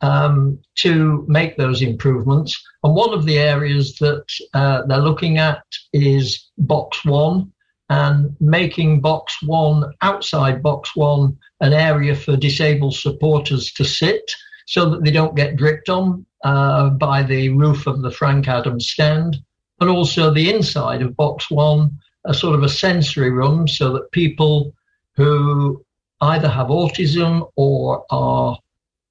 [0.00, 2.60] um, to make those improvements.
[2.82, 7.52] And one of the areas that uh, they're looking at is box one
[7.88, 14.30] and making box one outside box one an area for disabled supporters to sit
[14.66, 18.88] so that they don't get dripped on uh, by the roof of the Frank Adams
[18.88, 19.36] stand.
[19.80, 24.10] And also the inside of box one a sort of a sensory room so that
[24.12, 24.74] people
[25.16, 25.84] who
[26.20, 28.58] either have autism or are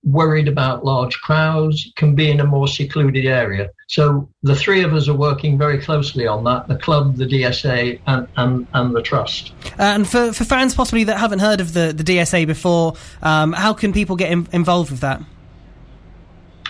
[0.03, 3.69] worried about large crowds can be in a more secluded area.
[3.87, 7.99] So the three of us are working very closely on that the club, the DSA,
[8.07, 9.53] and, and, and the trust.
[9.77, 13.73] And for, for fans possibly that haven't heard of the, the DSA before, um, how
[13.73, 15.21] can people get in, involved with that?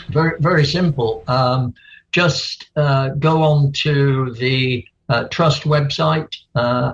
[0.10, 1.24] Very, very simple.
[1.28, 1.76] Um,
[2.12, 6.94] just uh, go on to the uh, trust website uh,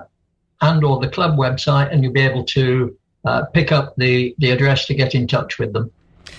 [0.60, 4.50] and or the club website and you'll be able to uh, pick up the, the
[4.50, 5.90] address to get in touch with them.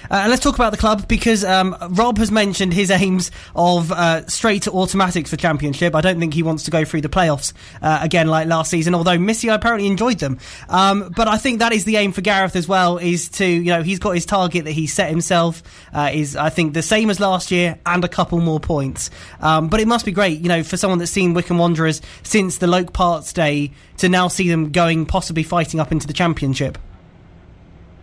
[0.10, 4.26] Uh, let's talk about the club because um, Rob has mentioned his aims of uh,
[4.28, 5.96] straight to automatics for Championship.
[5.96, 8.96] I don't think he wants to go through the playoffs uh, again like last season,
[8.96, 10.40] although Missy apparently enjoyed them.
[10.70, 12.98] Um, but I think that is the aim for Gareth as well.
[12.98, 16.50] Is to you know he's got his target that he set himself uh, is I
[16.50, 19.10] think the same as last year and a couple more points.
[19.40, 22.58] Um, but it must be great, you know, for someone that's seen Wycombe Wanderers since
[22.58, 26.78] the Loakes Park day to now see them going possibly fighting up into the Championship.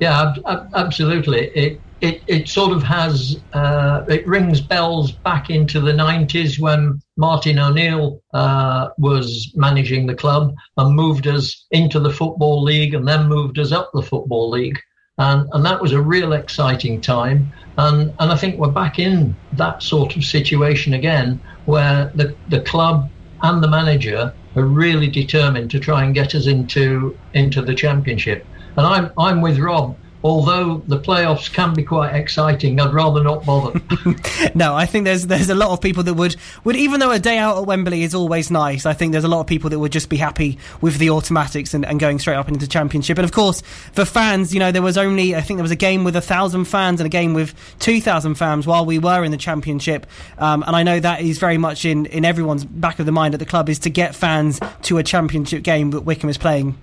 [0.00, 1.50] Yeah, ab- absolutely.
[1.54, 7.00] It it it sort of has uh, it rings bells back into the nineties when
[7.16, 13.06] Martin O'Neill uh, was managing the club and moved us into the football league and
[13.06, 14.78] then moved us up the football league.
[15.16, 17.48] And, and that was a real exciting time.
[17.76, 22.62] And, and I think we're back in that sort of situation again, where the, the
[22.62, 23.08] club
[23.42, 28.44] and the manager are really determined to try and get us into into the championship.
[28.76, 29.96] And I'm I'm with Rob.
[30.24, 33.78] Although the playoffs can be quite exciting, I'd rather not bother.
[34.54, 37.18] no, I think there's there's a lot of people that would would even though a
[37.18, 39.78] day out at Wembley is always nice, I think there's a lot of people that
[39.78, 43.18] would just be happy with the automatics and, and going straight up into the championship.
[43.18, 43.60] And of course,
[43.92, 46.22] for fans, you know, there was only I think there was a game with a
[46.22, 50.06] thousand fans and a game with two thousand fans while we were in the championship.
[50.38, 53.34] Um, and I know that is very much in in everyone's back of the mind
[53.34, 56.78] at the club is to get fans to a championship game that Wycombe is playing.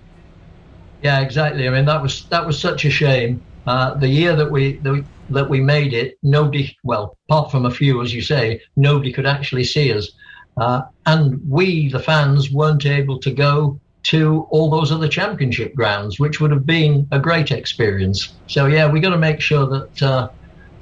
[1.01, 1.67] Yeah, exactly.
[1.67, 3.41] I mean, that was that was such a shame.
[3.65, 7.71] Uh, the year that we the, that we made it, nobody, well, apart from a
[7.71, 10.11] few, as you say, nobody could actually see us,
[10.57, 16.19] uh, and we, the fans, weren't able to go to all those other championship grounds,
[16.19, 18.39] which would have been a great experience.
[18.47, 20.29] So yeah, we got to make sure that uh,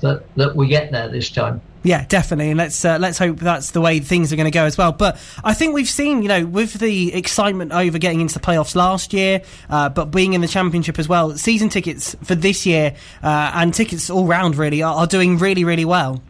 [0.02, 1.62] that that we get there this time.
[1.82, 4.66] Yeah, definitely, and let's uh, let's hope that's the way things are going to go
[4.66, 4.92] as well.
[4.92, 8.76] But I think we've seen, you know, with the excitement over getting into the playoffs
[8.76, 12.96] last year, uh, but being in the championship as well, season tickets for this year
[13.24, 16.22] uh, and tickets all round really are, are, doing really really well.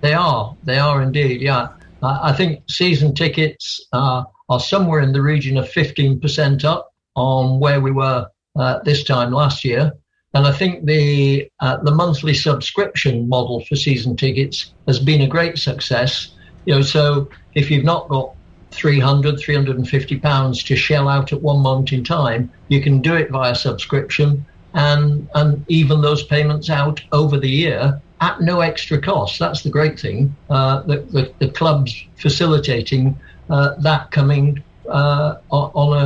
[0.00, 1.40] They are, they are indeed.
[1.40, 1.68] Yeah,
[2.02, 4.26] I think season tickets are
[4.58, 9.30] somewhere in the region of fifteen percent up on where we were uh, this time
[9.30, 9.92] last year.
[10.34, 15.28] And I think the uh, the monthly subscription model for season tickets has been a
[15.28, 16.34] great success.
[16.66, 18.34] You know, so if you've not got
[18.72, 23.30] 300, 350 pounds to shell out at one moment in time, you can do it
[23.30, 24.44] via subscription
[24.74, 29.38] and and even those payments out over the year at no extra cost.
[29.38, 30.34] That's the great thing.
[30.50, 33.18] Uh, the, the, the club's facilitating
[33.50, 35.98] uh, that coming uh, on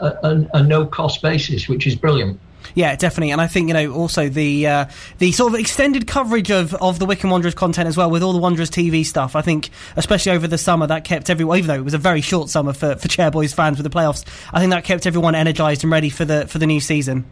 [0.00, 2.40] a, a, a no cost basis, which is brilliant.
[2.74, 4.84] Yeah, definitely, and I think you know also the uh,
[5.18, 8.32] the sort of extended coverage of, of the Wycombe Wanderers content as well with all
[8.32, 9.36] the Wanderers TV stuff.
[9.36, 12.20] I think especially over the summer that kept everyone, even though it was a very
[12.20, 14.24] short summer for for Chairboys fans with the playoffs.
[14.52, 17.24] I think that kept everyone energised and ready for the for the new season.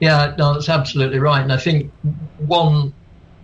[0.00, 1.92] Yeah, no, that's absolutely right, and I think
[2.38, 2.94] one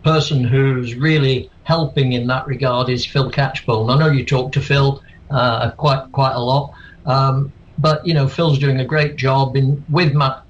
[0.02, 3.94] person who's really helping in that regard is Phil Catchpole.
[3.94, 6.72] I know you talk to Phil uh, quite quite a lot.
[7.04, 10.42] Um, but you know, Phil's doing a great job in with Matt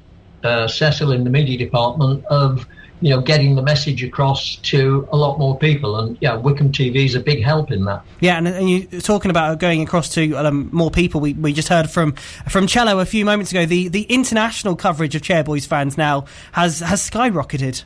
[0.47, 2.67] uh, Cecil in the media department of
[3.01, 5.99] you know getting the message across to a lot more people.
[5.99, 8.03] And yeah Wycombe TV is a big help in that.
[8.21, 11.69] Yeah and, and you talking about going across to um, more people we, we just
[11.69, 12.13] heard from
[12.49, 13.67] from Chelo a few moments ago.
[13.67, 17.85] The the international coverage of Chairboys fans now has has skyrocketed.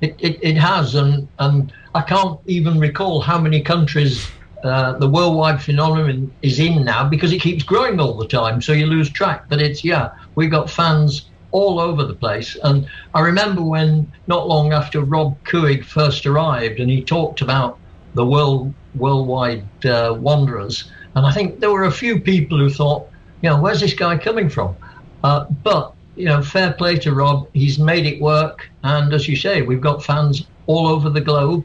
[0.00, 4.26] It, it, it has and and I can't even recall how many countries
[4.64, 8.72] uh, the worldwide phenomenon is in now because it keeps growing all the time so
[8.72, 9.44] you lose track.
[9.48, 12.56] But it's yeah we've got fans all over the place.
[12.64, 17.78] And I remember when not long after Rob Couhig first arrived, and he talked about
[18.14, 23.08] the world worldwide uh, wanderers, and I think there were a few people who thought,
[23.42, 24.76] you know, where's this guy coming from?
[25.24, 29.36] Uh, but you know, fair play to Rob, he's made it work, and as you
[29.36, 31.64] say, we've got fans all over the globe,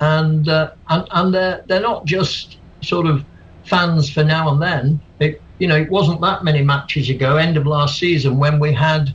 [0.00, 3.24] and uh, and and they're they're not just sort of
[3.64, 5.00] fans for now and then.
[5.20, 8.72] It, you know, it wasn't that many matches ago, end of last season, when we
[8.72, 9.14] had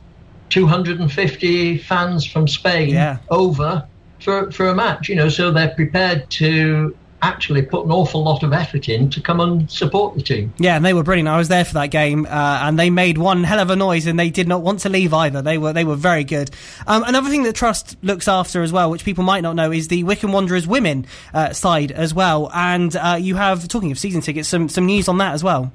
[0.50, 3.18] 250 fans from Spain yeah.
[3.30, 3.86] over
[4.20, 8.42] for, for a match, you know, so they're prepared to actually put an awful lot
[8.42, 10.52] of effort in to come and support the team.
[10.58, 11.28] Yeah, and they were brilliant.
[11.28, 14.06] I was there for that game, uh, and they made one hell of a noise,
[14.06, 15.42] and they did not want to leave either.
[15.42, 16.50] They were they were very good.
[16.86, 19.88] Um, another thing that Trust looks after as well, which people might not know, is
[19.88, 22.50] the Wycombe Wanderers women uh, side as well.
[22.54, 25.72] And uh, you have talking of season tickets, some some news on that as well.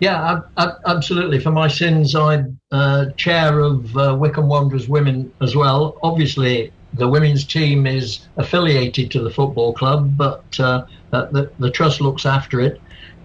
[0.00, 0.40] Yeah,
[0.86, 1.38] absolutely.
[1.38, 5.98] For my sins, I'm uh, chair of uh, Wycombe Wanderers Women as well.
[6.02, 12.00] Obviously, the women's team is affiliated to the football club, but uh, the, the trust
[12.00, 12.80] looks after it.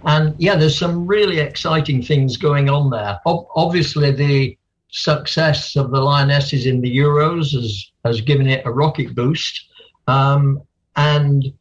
[0.05, 3.19] And yeah, there's some really exciting things going on there.
[3.25, 4.57] Obviously, the
[4.91, 9.67] success of the Lionesses in the Euros has, has given it a rocket boost.
[10.07, 10.61] Um,
[10.95, 11.51] and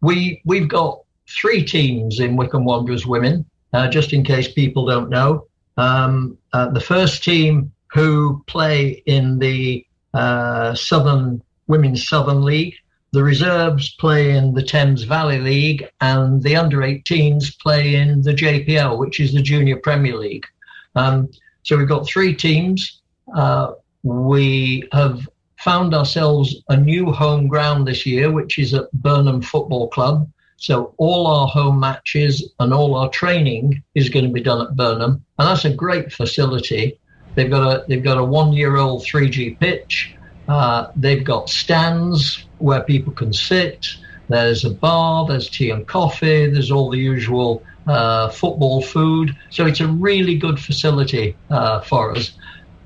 [0.00, 5.10] we we've got three teams in Wycombe Wanderers women uh, just in case people don't
[5.10, 5.46] know.
[5.76, 12.74] Um, uh, the first team who play in the uh, Southern Women's Southern League,
[13.12, 18.34] the reserves play in the Thames Valley League, and the under 18s play in the
[18.34, 20.46] JPL, which is the Junior Premier League.
[20.94, 21.30] Um,
[21.62, 23.00] so we've got three teams.
[23.34, 25.26] Uh, we have
[25.58, 30.30] found ourselves a new home ground this year, which is at Burnham Football Club.
[30.58, 34.76] So all our home matches and all our training is going to be done at
[34.76, 36.98] Burnham, and that's a great facility.
[37.36, 40.14] They've got a they've got a one year old 3G pitch.
[40.48, 43.86] Uh, they've got stands where people can sit.
[44.28, 45.26] There's a bar.
[45.26, 46.50] There's tea and coffee.
[46.50, 49.36] There's all the usual uh, football food.
[49.50, 52.32] So it's a really good facility uh, for us.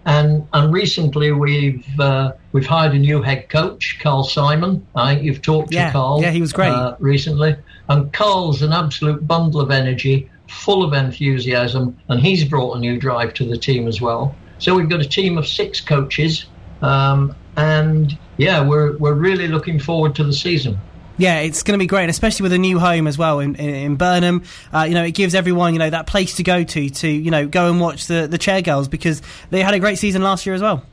[0.04, 4.84] And and recently we've uh, we've hired a new head coach, Carl Simon.
[4.96, 6.20] I think you've talked yeah, to Carl.
[6.20, 7.56] Yeah, he was great uh, recently.
[7.88, 12.98] And Carl's an absolute bundle of energy, full of enthusiasm, and he's brought a new
[12.98, 14.34] drive to the team as well.
[14.58, 16.46] So we've got a team of six coaches,
[16.82, 20.78] um, and yeah, we're we're really looking forward to the season.
[21.18, 23.74] Yeah, it's going to be great, especially with a new home as well in, in,
[23.74, 24.44] in Burnham.
[24.72, 27.30] Uh, you know, it gives everyone you know that place to go to to you
[27.30, 30.46] know go and watch the the chair girls because they had a great season last
[30.46, 30.84] year as well.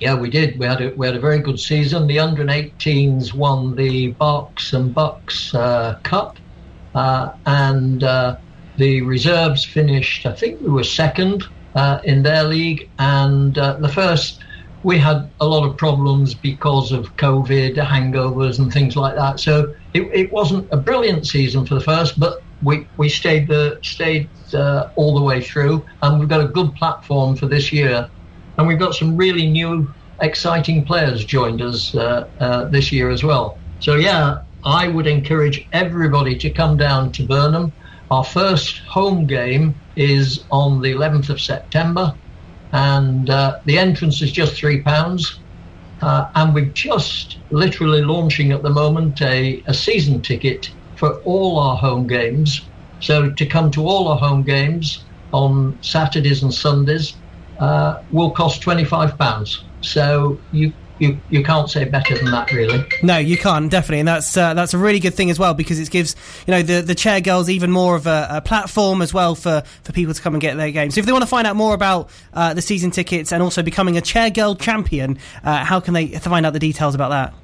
[0.00, 0.58] Yeah, we did.
[0.58, 2.06] We had a, we had a very good season.
[2.06, 6.36] The under 18s won the Berks and Bucks uh, Cup,
[6.94, 8.36] uh, and uh,
[8.76, 10.26] the reserves finished.
[10.26, 14.40] I think we were second uh, in their league, and uh, the first
[14.82, 19.40] we had a lot of problems because of COVID, hangovers, and things like that.
[19.40, 23.78] So it, it wasn't a brilliant season for the first, but we we stayed the
[23.82, 28.08] stayed uh, all the way through, and we've got a good platform for this year,
[28.58, 33.22] and we've got some really new, exciting players joined us uh, uh, this year as
[33.22, 33.58] well.
[33.80, 37.72] So yeah, I would encourage everybody to come down to Burnham.
[38.10, 42.16] Our first home game is on the 11th of September
[42.76, 45.24] and uh, the entrance is just three pounds.
[46.02, 51.58] Uh, and we're just literally launching at the moment a, a season ticket for all
[51.58, 52.70] our home games.
[52.98, 54.86] So to come to all our home games
[55.32, 57.22] on Saturdays and Sundays
[57.60, 59.50] uh, will cost twenty five pounds.
[59.80, 62.84] So you you you can't say better than that, really.
[63.02, 65.78] No, you can't definitely, and that's uh, that's a really good thing as well because
[65.78, 66.16] it gives
[66.46, 69.62] you know the the chair girls even more of a, a, platform as well for
[69.82, 70.90] for people to come and get their game.
[70.90, 73.62] So if they want to find out more about uh, the season tickets and also
[73.62, 77.34] becoming a chair girl champion, uh, how can they find out the details about that?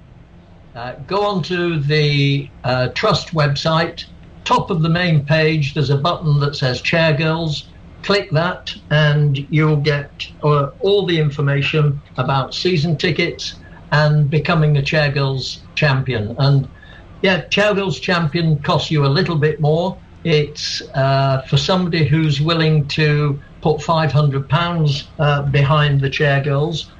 [0.74, 4.04] Uh, go on to the uh, trust website.
[4.44, 7.68] Top of the main page, there's a button that says chair girls
[8.02, 13.54] click that and you'll get uh, all the information about season tickets
[13.92, 16.34] and becoming a Chairgirls champion.
[16.38, 16.68] And
[17.22, 19.98] yeah, Chairgirls champion costs you a little bit more.
[20.24, 26.90] It's uh, for somebody who's willing to put £500 uh, behind the Chairgirls,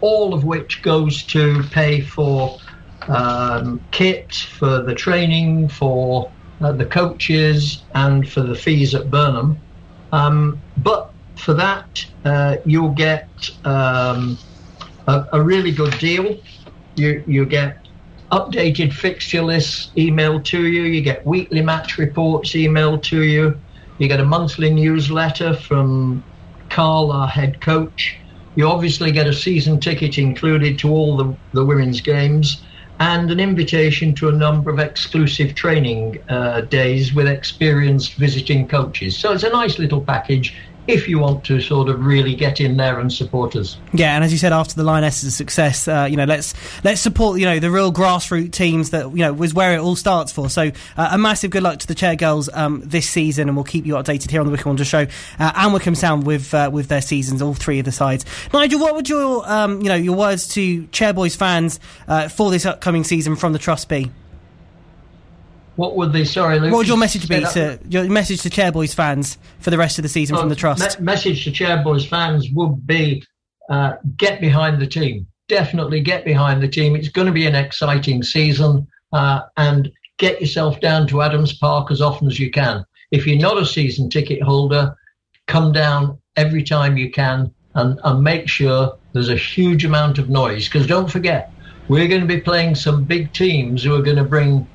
[0.00, 2.58] all of which goes to pay for
[3.08, 6.30] um, kit, for the training, for
[6.60, 9.58] uh, the coaches, and for the fees at Burnham.
[10.12, 13.28] Um, but for that, uh, you'll get
[13.64, 14.38] um,
[15.06, 16.38] a, a, really good deal.
[16.96, 17.86] You you get
[18.32, 20.82] updated fixture lists emailed to you.
[20.82, 23.58] You get weekly match reports emailed to you.
[23.98, 26.24] You get a monthly newsletter from
[26.68, 28.16] Carl, our head coach.
[28.56, 32.62] You obviously get a season ticket included to all the, the women's games
[33.00, 39.18] and an invitation to a number of exclusive training uh, days with experienced visiting coaches.
[39.18, 40.54] So it's a nice little package
[40.90, 43.76] if you want to sort of really get in there and support us.
[43.92, 47.38] Yeah, and as you said, after the Lionesses' success, uh, you know, let's let's support
[47.38, 50.50] you know the real grassroots teams that you know was where it all starts for.
[50.50, 53.64] So uh, a massive good luck to the Chair Girls um, this season, and we'll
[53.64, 55.06] keep you updated here on the Wycombe Wanderers show
[55.38, 58.24] uh, and Wycombe Sound with uh, with their seasons, all three of the sides.
[58.52, 62.50] Nigel, what would your um, you know your words to Chair Boys fans uh, for
[62.50, 64.10] this upcoming season from the Trust be?
[65.80, 66.26] What would they?
[66.26, 69.78] Sorry, Luke, What would your message be to your message to Chairboys fans for the
[69.78, 71.00] rest of the season from the trust?
[71.00, 73.24] Me- message to Chairboys fans would be
[73.70, 75.26] uh, get behind the team.
[75.48, 76.94] Definitely get behind the team.
[76.94, 81.90] It's going to be an exciting season uh, and get yourself down to Adams Park
[81.90, 82.84] as often as you can.
[83.10, 84.94] If you're not a season ticket holder,
[85.46, 90.28] come down every time you can and, and make sure there's a huge amount of
[90.28, 90.68] noise.
[90.68, 91.52] Because don't forget,
[91.88, 94.68] we're going to be playing some big teams who are going to bring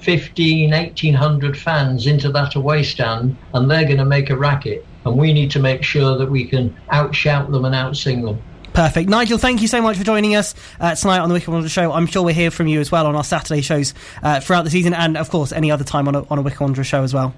[0.00, 4.84] 15, 1800 fans into that away stand and they're going to make a racket.
[5.04, 8.42] And we need to make sure that we can outshout them and outsing them.
[8.72, 9.08] Perfect.
[9.08, 11.92] Nigel, thank you so much for joining us uh, tonight on the Wycombe Wanderer show.
[11.92, 14.70] I'm sure we'll hear from you as well on our Saturday shows uh, throughout the
[14.70, 17.12] season and, of course, any other time on a, on a Wycombe Wanderer show as
[17.12, 17.34] well.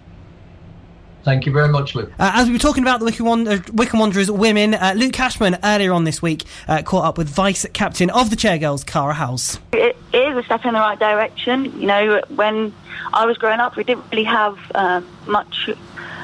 [1.23, 2.11] Thank you very much, Luke.
[2.19, 5.59] Uh, as we were talking about the Wycombe, Wander- Wycombe Wanderers women, uh, Luke Hashman
[5.63, 9.13] earlier on this week uh, caught up with Vice Captain of the Chair Girls, Kara
[9.13, 9.59] Howes.
[9.73, 11.67] It is a step in the right direction.
[11.79, 12.73] You know, when
[13.13, 15.69] I was growing up, we didn't really have um, much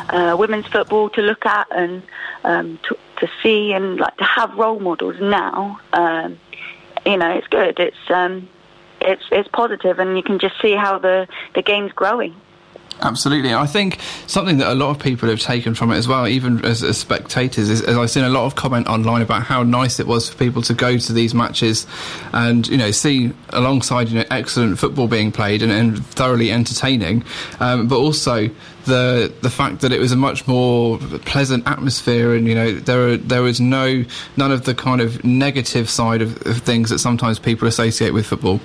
[0.09, 2.03] uh, women's football to look at and
[2.45, 5.81] um, to, to see, and like to have role models now.
[5.93, 6.39] Um,
[7.05, 7.79] you know, it's good.
[7.79, 8.49] It's um,
[9.01, 12.35] it's it's positive, and you can just see how the the game's growing.
[13.03, 13.53] Absolutely.
[13.53, 16.65] I think something that a lot of people have taken from it as well, even
[16.65, 20.07] as, as spectators, is, I've seen a lot of comment online about how nice it
[20.07, 21.87] was for people to go to these matches
[22.33, 27.23] and, you know, see alongside, you know, excellent football being played and, and thoroughly entertaining,
[27.61, 28.49] um, but also
[28.87, 33.19] the the fact that it was a much more pleasant atmosphere and, you know, there
[33.19, 34.05] there was no,
[34.39, 38.25] none of the kind of negative side of, of things that sometimes people associate with
[38.27, 38.59] football.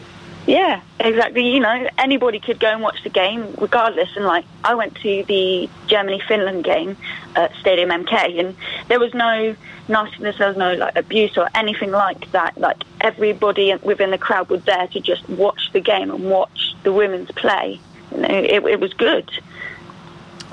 [0.47, 1.47] Yeah, exactly.
[1.47, 4.09] You know, anybody could go and watch the game regardless.
[4.15, 6.97] And like, I went to the Germany Finland game
[7.35, 8.55] at Stadium MK, and
[8.87, 9.55] there was no
[9.87, 12.57] nastiness, there was no like abuse or anything like that.
[12.57, 16.91] Like, everybody within the crowd was there to just watch the game and watch the
[16.91, 17.79] women's play.
[18.11, 19.29] You know, it, it was good.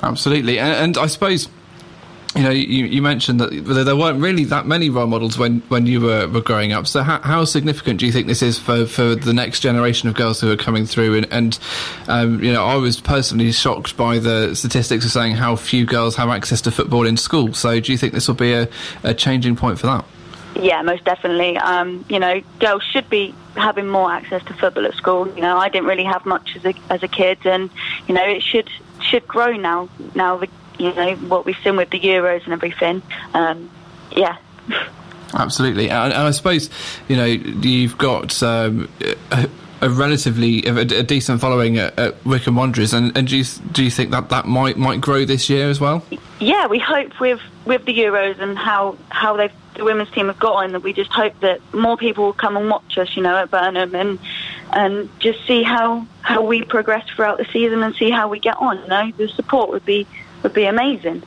[0.02, 1.48] Absolutely, and, and I suppose
[2.38, 5.86] you know you, you mentioned that there weren't really that many role models when, when
[5.86, 6.86] you were, were growing up.
[6.86, 10.14] So how, how significant do you think this is for, for the next generation of
[10.14, 11.16] girls who are coming through?
[11.16, 11.58] And, and
[12.06, 16.14] um, you know, I was personally shocked by the statistics of saying how few girls
[16.14, 17.54] have access to football in school.
[17.54, 18.68] So do you think this will be a,
[19.02, 20.04] a changing point for that?
[20.54, 21.56] Yeah, most definitely.
[21.56, 25.28] Um, you know, girls should be having more access to football at school.
[25.34, 27.70] You know, I didn't really have much as a as a kid, and
[28.08, 28.68] you know, it should
[29.00, 29.88] should grow now.
[30.14, 30.40] Now
[30.78, 33.02] you know what we've seen with the Euros and everything.
[33.34, 33.70] Um,
[34.12, 34.36] yeah.
[35.34, 36.70] Absolutely, and, and I suppose
[37.06, 38.88] you know you've got um,
[39.30, 39.48] a,
[39.82, 43.84] a relatively a, a decent following at, at Wycombe Wanderers, and, and do you do
[43.84, 46.02] you think that that might might grow this year as well?
[46.40, 49.50] Yeah, we hope with with the Euros and how how the
[49.84, 52.68] women's team have got on that we just hope that more people will come and
[52.68, 54.18] watch us, you know, at Burnham and
[54.72, 58.56] and just see how how we progress throughout the season and see how we get
[58.56, 58.78] on.
[58.78, 60.06] You know, the support would be
[60.42, 61.22] would be amazing.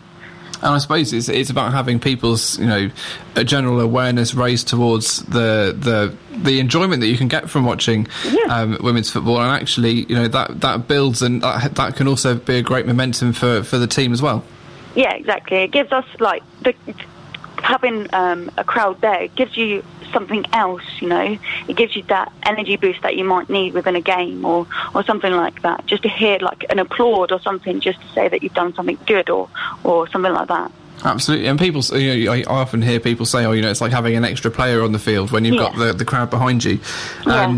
[0.64, 2.92] And I suppose it's it's about having people's you know
[3.36, 8.08] a general awareness raised towards the the the enjoyment that you can get from watching
[8.48, 12.36] um, women's football, and actually you know that that builds and that, that can also
[12.36, 14.44] be a great momentum for for the team as well.
[14.94, 15.58] Yeah, exactly.
[15.58, 16.76] It gives us like the
[17.72, 19.28] having um, a crowd there.
[19.30, 20.84] Gives you something else.
[21.00, 24.46] You know, it gives you that energy boost that you might need within a game
[24.46, 25.86] or or something like that.
[25.88, 29.00] Just to hear like an applaud or something, just to say that you've done something
[29.08, 29.50] good or
[29.84, 30.72] or something like that.
[31.04, 33.92] Absolutely, and people, you know, I often hear people say, "Oh, you know, it's like
[33.92, 36.80] having an extra player on the field when you've got the, the crowd behind you."
[37.26, 37.58] Yeah.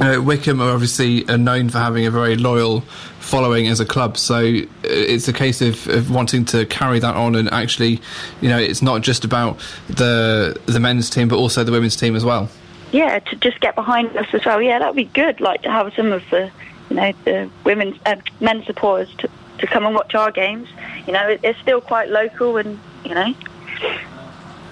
[0.00, 2.80] Uh, Wycombe are obviously are known for having a very loyal
[3.18, 7.14] following as a club, so uh, it's a case of, of wanting to carry that
[7.14, 8.00] on, and actually,
[8.40, 12.16] you know, it's not just about the the men's team, but also the women's team
[12.16, 12.48] as well.
[12.92, 14.62] Yeah, to just get behind us as well.
[14.62, 15.40] Yeah, that'd be good.
[15.40, 16.50] Like to have some of the,
[16.88, 17.98] you know, the women's
[18.40, 19.28] men's supporters to
[19.58, 20.68] to come and watch our games.
[21.06, 23.34] You know, it, it's still quite local, and you know,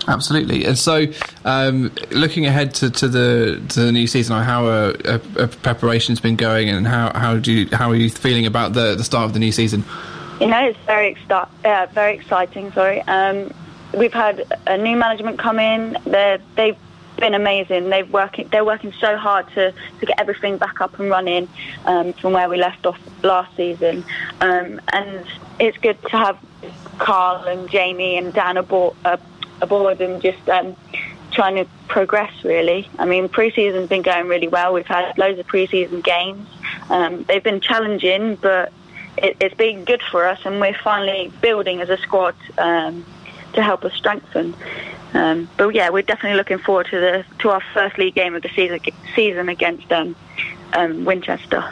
[0.08, 1.04] Absolutely, and so
[1.44, 5.18] um, looking ahead to, to the to the new season, how uh,
[5.62, 9.04] preparation's been going, and how how do you, how are you feeling about the the
[9.04, 9.84] start of the new season?
[10.40, 12.72] You know, it's very exci- uh, very exciting.
[12.72, 13.52] Sorry, um,
[13.92, 15.98] we've had a new management come in.
[16.06, 16.78] They're, they've
[17.16, 17.90] been amazing.
[17.90, 18.48] They've working.
[18.48, 21.48] They're working so hard to, to get everything back up and running
[21.84, 24.04] um, from where we left off last season.
[24.40, 25.26] Um, and
[25.58, 26.38] it's good to have
[26.98, 29.16] Carl and Jamie and Dan aboard, uh,
[29.60, 30.76] aboard and just um,
[31.30, 32.32] trying to progress.
[32.44, 34.72] Really, I mean, pre-season's been going really well.
[34.72, 36.48] We've had loads of pre-season games.
[36.90, 38.72] Um, they've been challenging, but
[39.16, 43.04] it, it's been good for us, and we're finally building as a squad um,
[43.54, 44.54] to help us strengthen.
[45.14, 48.42] Um, but yeah, we're definitely looking forward to the to our first league game of
[48.42, 48.80] the season
[49.14, 50.14] season against um,
[50.74, 51.64] um, Winchester.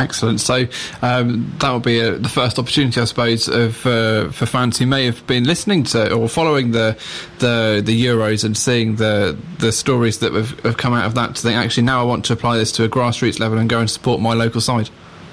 [0.00, 0.40] Excellent.
[0.40, 0.66] So
[1.02, 4.86] um, that will be a, the first opportunity, I suppose, of uh, for fans who
[4.86, 6.98] may have been listening to or following the
[7.38, 11.36] the, the Euros and seeing the the stories that have, have come out of that
[11.36, 13.78] to think actually now I want to apply this to a grassroots level and go
[13.78, 14.88] and support my local side.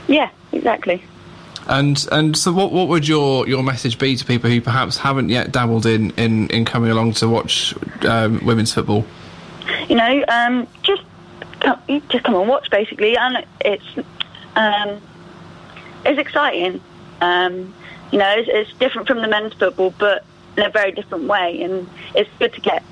[0.07, 1.01] Yeah, exactly.
[1.67, 5.29] And and so what what would your, your message be to people who perhaps haven't
[5.29, 7.73] yet dabbled in, in, in coming along to watch
[8.05, 9.05] um, women's football?
[9.87, 11.03] You know, um, just
[11.59, 13.85] come, just come and watch basically, and it's
[14.57, 15.01] um,
[16.05, 16.81] it's exciting.
[17.21, 17.73] Um,
[18.11, 21.61] you know, it's, it's different from the men's football, but in a very different way,
[21.61, 22.83] and it's good to get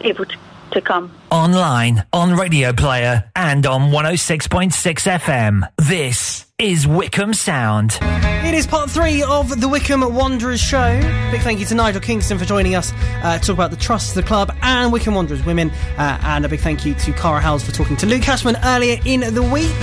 [0.00, 0.36] people to,
[0.72, 1.12] to come.
[1.30, 5.68] Online, on Radio Player, and on 106.6 FM.
[5.78, 7.98] This is Wycombe Sound.
[8.02, 11.00] It is part three of the Wycombe Wanderers show.
[11.30, 14.10] Big thank you to Nigel Kingston for joining us uh, to talk about the trust,
[14.10, 15.70] of the club, and Wycombe Wanderers women.
[15.96, 19.00] Uh, and a big thank you to Kara Howes for talking to Luke Hashman earlier
[19.04, 19.74] in the week.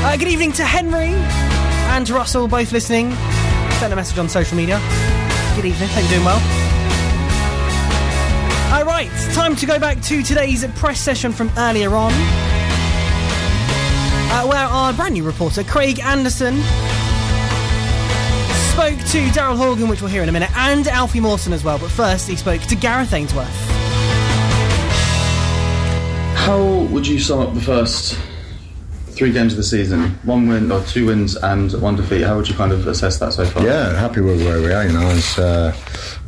[0.00, 1.12] Uh, good evening to Henry
[1.92, 3.12] and Russell, both listening.
[3.80, 4.80] Send a message on social media.
[5.56, 6.40] Good evening, hope you're doing well.
[8.72, 12.12] All right, time to go back to today's press session from earlier on,
[14.32, 16.56] uh, where our brand new reporter, Craig Anderson,
[18.72, 21.78] spoke to Daryl Horgan, which we'll hear in a minute, and Alfie Mawson as well.
[21.78, 23.46] But first, he spoke to Gareth Ainsworth.
[26.34, 28.18] How would you sum up the first
[29.12, 30.10] three games of the season?
[30.24, 32.22] One win or two wins and one defeat.
[32.22, 33.64] How would you kind of assess that so far?
[33.64, 34.86] Yeah, happy with where we are.
[34.86, 35.76] You know, as uh,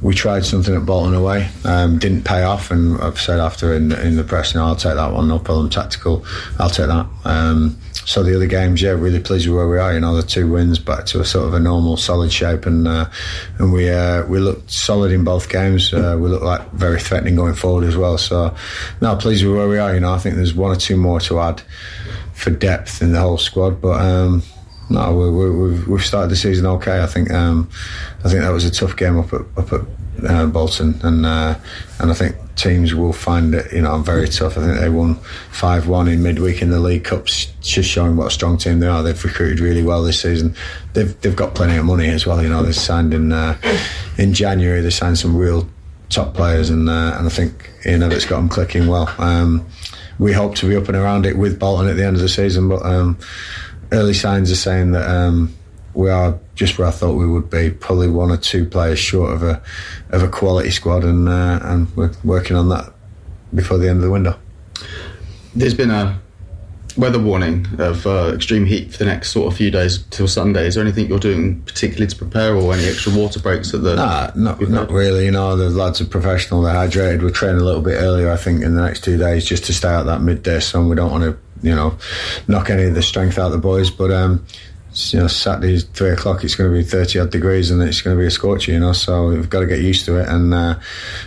[0.03, 3.93] we tried something at Bolton away, um, didn't pay off, and I've said after in
[3.93, 5.71] in the press, you know, I'll take that one, no problem.
[5.71, 6.25] Tactical,
[6.59, 7.07] I'll take that.
[7.25, 9.95] Um, so the other games, yeah, really pleased with where we are.
[9.95, 12.87] You know, the two wins back to a sort of a normal, solid shape, and
[12.87, 13.09] uh,
[13.59, 15.93] and we uh, we looked solid in both games.
[15.93, 18.19] Uh, we look like very threatening going forward as well.
[18.19, 18.55] So,
[19.01, 19.95] no, pleased with where we are.
[19.95, 21.63] You know, I think there's one or two more to add
[22.35, 24.01] for depth in the whole squad, but.
[24.01, 24.43] Um,
[24.91, 27.03] no, we, we, we've, we've started the season okay.
[27.03, 27.71] I think um,
[28.23, 29.81] I think that was a tough game up at up at
[30.29, 31.59] uh, Bolton, and uh,
[31.99, 34.59] and I think teams will find it you know very tough.
[34.59, 35.17] I think they won
[35.51, 38.87] five one in midweek in the League Cups, just showing what a strong team they
[38.87, 39.03] are.
[39.03, 40.55] They've recruited really well this season.
[40.93, 42.43] They've they've got plenty of money as well.
[42.43, 43.57] You know, they signed in uh,
[44.19, 44.83] in January.
[44.83, 45.69] They signed some real
[46.11, 49.13] top players, and uh, and I think you know that's got them clicking well.
[49.19, 49.67] Um,
[50.19, 52.29] we hope to be up and around it with Bolton at the end of the
[52.29, 53.19] season, but um,
[53.93, 55.55] early signs are saying that um,
[55.95, 57.71] we are just where I thought we would be.
[57.71, 59.63] Probably one or two players short of a
[60.11, 62.93] of a quality squad, and uh, and we're working on that
[63.53, 64.39] before the end of the window.
[65.55, 66.21] There's been a
[66.97, 70.67] weather warning of uh, extreme heat for the next sort of few days till Sunday.
[70.67, 73.97] Is there anything you're doing particularly to prepare, or any extra water breaks at the?
[73.97, 75.25] Nah, not not really.
[75.27, 76.63] You know, the lads are professional.
[76.63, 77.23] They're hydrated.
[77.23, 79.73] We're training a little bit earlier, I think, in the next two days, just to
[79.75, 80.89] stay out that midday sun.
[80.89, 81.97] We don't want to, you know,
[82.49, 84.11] knock any of the strength out of the boys, but.
[84.11, 84.45] um
[84.95, 86.45] you know, Saturday three o'clock.
[86.45, 88.73] It's going to be thirty odd degrees, and it's going to be a scorcher.
[88.73, 90.29] You know, so we've got to get used to it.
[90.29, 90.79] And uh,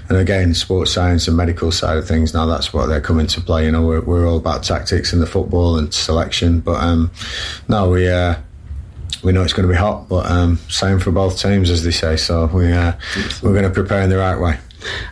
[0.09, 2.33] and again, sports science and medical side of things.
[2.33, 3.65] Now that's what they're coming to play.
[3.65, 6.59] You know, we're, we're all about tactics in the football and selection.
[6.59, 7.11] But um,
[7.67, 8.09] no, we.
[8.09, 8.35] Uh,
[9.23, 11.91] we know it's going to be hot, but um, same for both teams, as they
[11.91, 12.17] say.
[12.17, 12.93] So we uh,
[13.41, 14.59] we're going to prepare in the right way.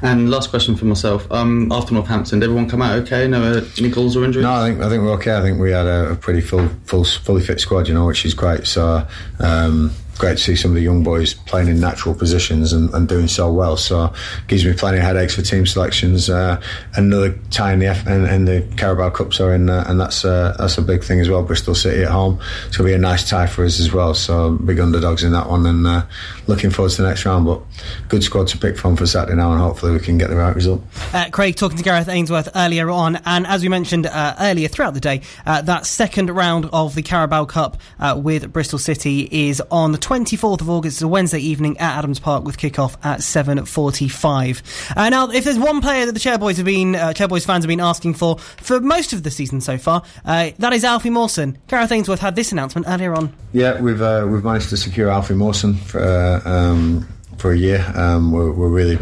[0.02, 1.30] And last question for myself.
[1.32, 3.28] Um, after Northampton, did everyone come out okay?
[3.28, 4.44] No uh, any goals or injuries?
[4.44, 5.36] No, I think I think we're okay.
[5.36, 8.34] I think we had a, pretty full, full, fully fit squad, you know, which is
[8.34, 8.68] great.
[8.68, 9.08] So
[9.40, 13.08] um, great to see some of the young boys playing in natural positions and, and
[13.08, 13.78] doing so well.
[13.78, 14.14] So
[14.48, 16.30] gives me plenty of headaches for team selections.
[16.30, 16.62] Uh,
[16.96, 20.24] another tie in the F- in, in the Carabao Cup, sorry, and, uh, and that's
[20.24, 21.44] uh, that's a big thing as well.
[21.44, 24.14] Bristol City at home, it's gonna be a nice tie for us as well.
[24.14, 26.06] So big underdogs in that one, and uh,
[26.48, 27.46] looking forward to the next round.
[27.46, 27.62] But
[28.08, 30.56] good squad to pick from for Saturday now, and hopefully we can get the right
[30.56, 30.82] result.
[31.14, 34.94] Uh, Craig talking to Gareth Ainsworth earlier on, and as we mentioned uh, earlier throughout
[34.94, 37.78] the day, that second round of the Carabao Cup
[38.16, 42.44] with Bristol City is on the 24th of August, a Wednesday evening at Adams Park
[42.44, 44.96] with kick-off at 7.45.
[44.96, 47.68] Uh, now, if there's one player that the Chairboys have been, uh, Chairboys fans have
[47.68, 51.58] been asking for for most of the season so far, uh, that is Alfie Mawson.
[51.68, 53.34] Gareth Ainsworth had this announcement earlier on.
[53.52, 56.02] Yeah, we've uh, we've managed to secure Alfie Mawson for.
[56.02, 58.98] Uh, um, for a year, um, we're, we're, really,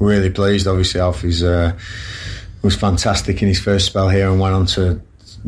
[0.00, 0.66] really pleased.
[0.66, 1.78] Obviously, Alfie's uh,
[2.62, 5.02] was fantastic in his first spell here and went on to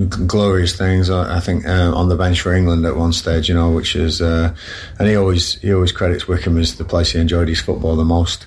[0.04, 1.08] glorious things.
[1.08, 3.96] I, I think uh, on the bench for England at one stage, you know, which
[3.96, 4.54] is, uh,
[4.98, 8.04] and he always he always credits Wycombe as the place he enjoyed his football the
[8.04, 8.46] most.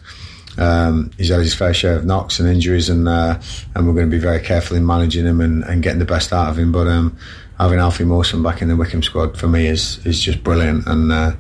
[0.58, 3.40] Um, he's had his fair share of knocks and injuries, and uh,
[3.76, 6.34] and we're going to be very careful in managing him and, and getting the best
[6.34, 6.72] out of him.
[6.72, 7.18] But um,
[7.58, 11.12] having Alfie Mawson back in the Wycombe squad for me is is just brilliant, and
[11.12, 11.36] uh,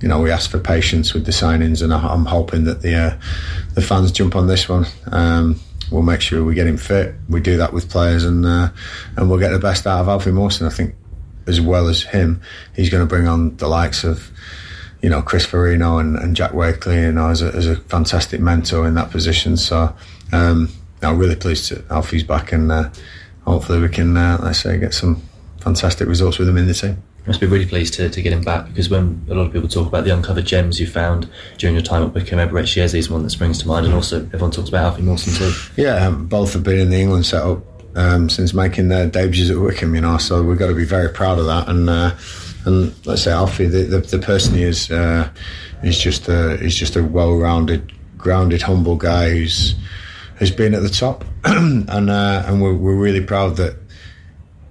[0.00, 2.94] you know we asked for patience with the signings, and I, am hoping that the
[2.94, 3.18] uh,
[3.74, 4.86] the fans jump on this one.
[5.12, 7.14] Um, we'll make sure we get him fit.
[7.28, 8.70] We do that with players, and uh,
[9.16, 10.66] and we'll get the best out of Alfie Mawson.
[10.66, 10.94] I think
[11.46, 12.40] as well as him,
[12.74, 14.30] he's going to bring on the likes of
[15.02, 18.40] you know Chris Forino and, and Jack Wakely, you know, as a, as a fantastic
[18.40, 19.56] mentor in that position.
[19.56, 19.94] So
[20.32, 20.70] um,
[21.02, 22.90] I'm really pleased that Alfie's back, and uh,
[23.44, 25.22] hopefully we can, uh, let's say, get some
[25.60, 27.02] fantastic results with him in the team.
[27.26, 29.68] Must be really pleased to, to get him back because when a lot of people
[29.68, 33.10] talk about the uncovered gems you found during your time at Wycombe, Eberechi Eze is
[33.10, 35.52] one that springs to mind, and also everyone talks about Alfie Mawson too.
[35.76, 37.64] Yeah, um, both have been in the England setup
[37.96, 41.08] um, since making their debuts at Wycombe, you know, so we've got to be very
[41.08, 41.68] proud of that.
[41.68, 42.14] And uh,
[42.64, 45.30] and let's say Alfie, the, the, the person he is, uh,
[45.82, 49.74] is just a, he's just a well-rounded, grounded, humble guy who's
[50.36, 53.76] who's been at the top, and uh, and we're, we're really proud that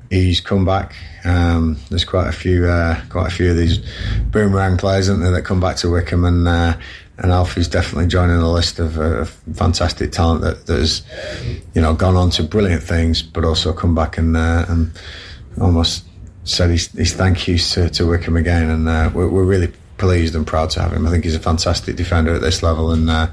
[0.10, 0.95] he's come back.
[1.24, 3.80] Um, there's quite a few, uh, quite a few of these
[4.32, 6.78] boomerang players, aren't there, that come back to Wycombe, and uh,
[7.18, 11.01] and Alfie's definitely joining the list of, uh, of fantastic talent that, that has,
[11.74, 14.91] you know, gone on to brilliant things, but also come back and uh, and
[15.60, 16.06] almost
[16.43, 20.36] said his, his thank yous to, to Wycombe again, and uh, we're, we're really pleased
[20.36, 21.08] and proud to have him.
[21.08, 23.28] I think he's a fantastic defender at this level, and uh,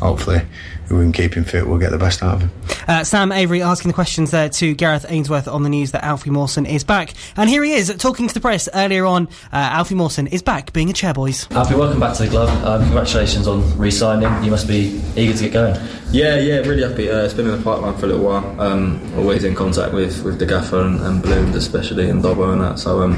[0.00, 0.42] hopefully
[0.88, 2.50] if we can keep him fit, we'll get the best out of him.
[2.88, 6.30] Uh, Sam Avery asking the questions there to Gareth Ainsworth on the news that Alfie
[6.30, 7.12] Mawson is back.
[7.36, 9.28] And here he is talking to the press earlier on.
[9.52, 11.54] Uh, Alfie Mawson is back being a chairboys.
[11.54, 12.48] Alfie, welcome back to the club.
[12.64, 14.42] Um, congratulations on re signing.
[14.42, 15.74] You must be eager to get going.
[16.10, 17.10] Yeah, yeah, really happy.
[17.10, 18.58] Uh, it's been in the pipeline for a little while.
[18.58, 22.62] Um, always in contact with, with the gaffer and, and Blooms, especially, and Dobbo and
[22.62, 22.78] that.
[22.78, 23.12] So, um,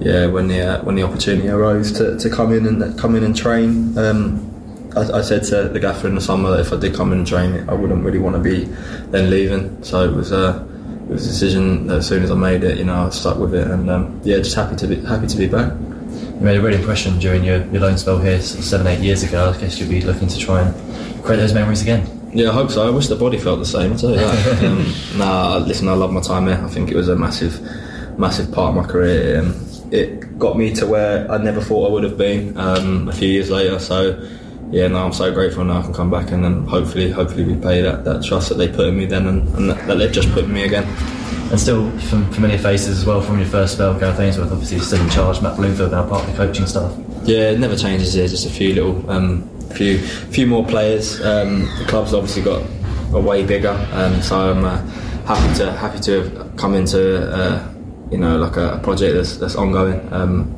[0.00, 3.24] yeah, when the uh, when the opportunity arose to, to come in and come in
[3.24, 4.45] and train, um,
[4.96, 7.26] I, I, said to the gaffer in the summer that if I did come and
[7.26, 8.64] train, it, I wouldn't really want to be
[9.10, 9.82] then leaving.
[9.82, 10.66] So it was a
[11.08, 13.38] it was a decision that as soon as I made it, you know, I stuck
[13.38, 15.72] with it, and um, yeah, just happy to be happy to be back.
[15.72, 19.52] You made a real impression during your, your loan spell here seven eight years ago.
[19.54, 22.08] I guess you'll be looking to try and create those memories again.
[22.32, 22.86] Yeah, I hope so.
[22.86, 23.92] I wish the body felt the same.
[23.92, 24.64] I tell you that.
[24.64, 26.60] um, nah, listen, I love my time here.
[26.62, 27.60] I think it was a massive,
[28.18, 29.40] massive part of my career.
[29.40, 33.12] and it got me to where I never thought I would have been um, a
[33.12, 33.78] few years later.
[33.78, 34.20] So
[34.70, 37.82] yeah, no, I'm so grateful now I can come back and then hopefully, hopefully repay
[37.82, 40.30] that, that trust that they put in me then and, and that, that, they've just
[40.32, 40.84] put in me again.
[41.50, 45.00] And still from familiar faces as well from your first spell, Gareth Ainsworth obviously still
[45.00, 46.92] in charge, Matt Bloomfield now part of the coaching staff.
[47.22, 51.20] Yeah, it never changes here, just a few little, um, few, few more players.
[51.20, 52.66] Um, the club's obviously got
[53.12, 54.78] a way bigger, um, so I'm uh,
[55.26, 57.72] happy to happy to have come into uh,
[58.10, 60.12] you know like a, a, project that's, that's ongoing.
[60.12, 60.54] Um,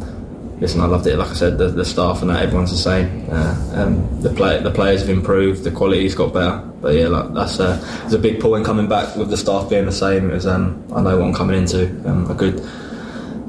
[0.61, 1.17] listen, I loved it.
[1.17, 3.27] Like I said, the, the staff and that everyone's the same.
[3.31, 6.59] Uh, um, the play, the players have improved, the quality's got better.
[6.81, 9.87] But yeah, like that's uh, there's a big in coming back with the staff being
[9.87, 10.31] the same.
[10.31, 11.89] Was um, I know what I'm coming into.
[12.09, 12.61] Um, a good,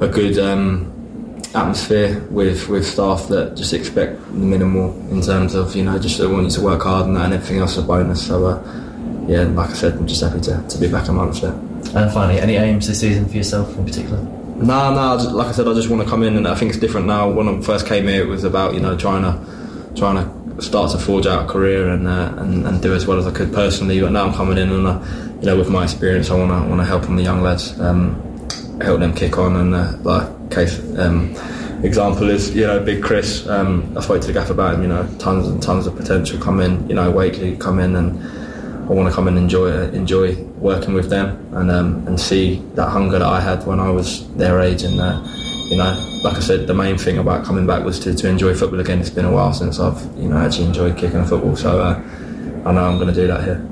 [0.01, 0.91] a good um,
[1.53, 6.17] atmosphere with with staff that just expect the minimal in terms of you know just
[6.17, 8.25] they want you to work hard and that and everything else is a bonus.
[8.25, 11.53] So uh, yeah, like I said, I'm just happy to, to be back amongst it.
[11.93, 14.38] And finally, any aims this season for yourself in particular?
[14.61, 15.15] No, no.
[15.31, 17.29] Like I said, I just want to come in, and I think it's different now.
[17.29, 20.91] When I first came here, it was about you know trying to trying to start
[20.91, 23.53] to forge out a career and uh, and, and do as well as I could
[23.53, 24.01] personally.
[24.01, 25.01] But now I'm coming in, and uh,
[25.39, 27.79] you know with my experience, I want to want to help on the young lads,
[27.79, 28.15] um,
[28.81, 30.79] help them kick on, and uh, like case.
[30.97, 31.35] Um,
[31.81, 33.47] example is you know Big Chris.
[33.47, 34.81] Um, I spoke to the gaff about him.
[34.81, 36.87] You know, tons and tons of potential come in.
[36.89, 38.21] You know, Wakely come in and
[38.89, 42.89] I want to come and enjoy enjoy working with them and um, and see that
[42.89, 45.21] hunger that I had when I was their age and uh,
[45.69, 48.53] you know like I said the main thing about coming back was to, to enjoy
[48.53, 51.55] football again it's been a while since I've you know actually enjoyed kicking a football
[51.55, 52.01] so uh,
[52.65, 53.65] I know I'm going to do that here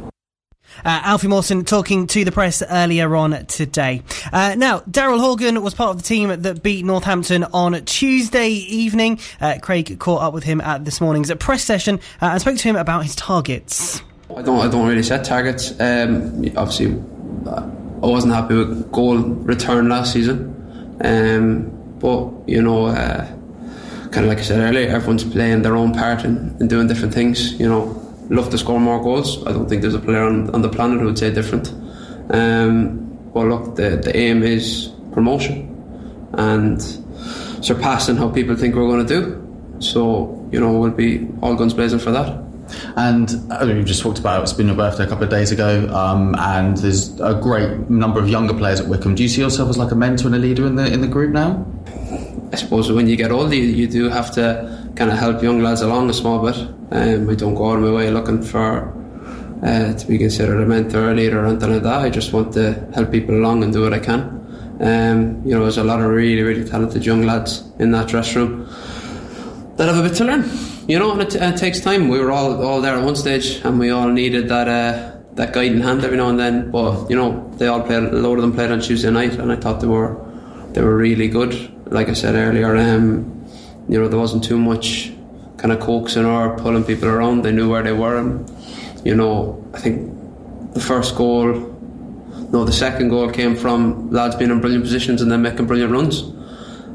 [0.85, 4.03] uh, Alfie Mawson talking to the press earlier on today.
[4.31, 9.19] Uh, now, Daryl Horgan was part of the team that beat Northampton on Tuesday evening.
[9.41, 12.63] Uh, Craig caught up with him at this morning's press session uh, and spoke to
[12.63, 14.01] him about his targets.
[14.35, 14.59] I don't.
[14.59, 15.71] I don't really set targets.
[15.79, 16.87] Um, obviously,
[17.47, 20.97] I wasn't happy with goal return last season.
[21.03, 23.25] Um, but you know, uh,
[24.11, 27.13] kind of like I said earlier, everyone's playing their own part and, and doing different
[27.13, 27.53] things.
[27.53, 29.45] You know, love to score more goals.
[29.47, 31.69] I don't think there's a player on, on the planet who would say different.
[32.29, 35.73] Um, well, look, the the aim is promotion
[36.33, 36.81] and
[37.61, 39.79] surpassing how people think we're going to do.
[39.79, 42.46] So you know, we'll be all guns blazing for that.
[42.95, 45.29] And I mean, you just talked about it, it's been your birthday a couple of
[45.29, 49.15] days ago, um, and there's a great number of younger players at Wycombe.
[49.15, 51.07] Do you see yourself as like a mentor and a leader in the in the
[51.07, 51.65] group now?
[52.51, 55.81] I suppose when you get older, you, do have to kind of help young lads
[55.81, 56.55] along a small bit.
[56.91, 58.93] Um, I don't go out of my way looking for
[59.63, 62.01] uh, to be considered a mentor or a leader or anything like that.
[62.01, 64.37] I just want to help people along and do what I can.
[64.79, 68.47] Um, you know, there's a lot of really, really talented young lads in that dressing
[68.47, 68.69] room
[69.75, 72.07] that have a bit to learn you know, and it, it, takes time.
[72.07, 75.53] We were all all there at one stage, and we all needed that uh, that
[75.53, 76.71] guiding hand every now and then.
[76.71, 78.03] But you know, they all played.
[78.03, 80.15] A lot of them played on Tuesday night, and I thought they were
[80.71, 81.53] they were really good.
[81.91, 83.45] Like I said earlier, um,
[83.89, 85.11] you know there wasn't too much
[85.57, 87.41] kind of coaxing or pulling people around.
[87.41, 88.49] They knew where they were, and
[89.03, 91.47] you know I think the first goal,
[92.51, 95.91] no, the second goal came from lads being in brilliant positions and then making brilliant
[95.91, 96.31] runs.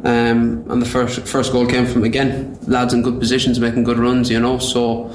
[0.04, 3.98] Um, and the first first goal came from again lads in good positions making good
[3.98, 4.30] runs.
[4.30, 5.14] You know, so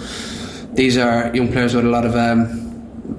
[0.74, 2.68] these are young players with a lot of um,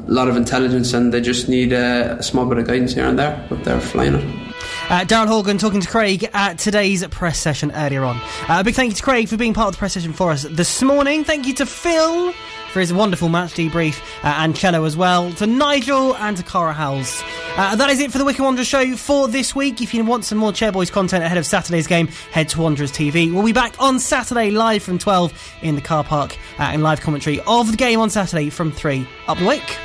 [0.06, 3.18] lot of intelligence, and they just need uh, a small bit of guidance here and
[3.18, 4.47] there, but they're flying it.
[4.90, 8.16] Uh, Daryl Horgan talking to Craig at today's press session earlier on.
[8.48, 10.30] Uh, a big thank you to Craig for being part of the press session for
[10.30, 11.24] us this morning.
[11.24, 12.32] Thank you to Phil
[12.72, 16.72] for his wonderful match debrief uh, and Chelo as well, to Nigel and to Kara
[16.72, 17.22] Howells.
[17.58, 19.82] Uh, that is it for the Wycombe Wanderers show for this week.
[19.82, 23.30] If you want some more Chairboys content ahead of Saturday's game, head to Wanderers TV.
[23.30, 27.02] We'll be back on Saturday live from 12 in the car park uh, in live
[27.02, 29.78] commentary of the game on Saturday from 3 up the Wick.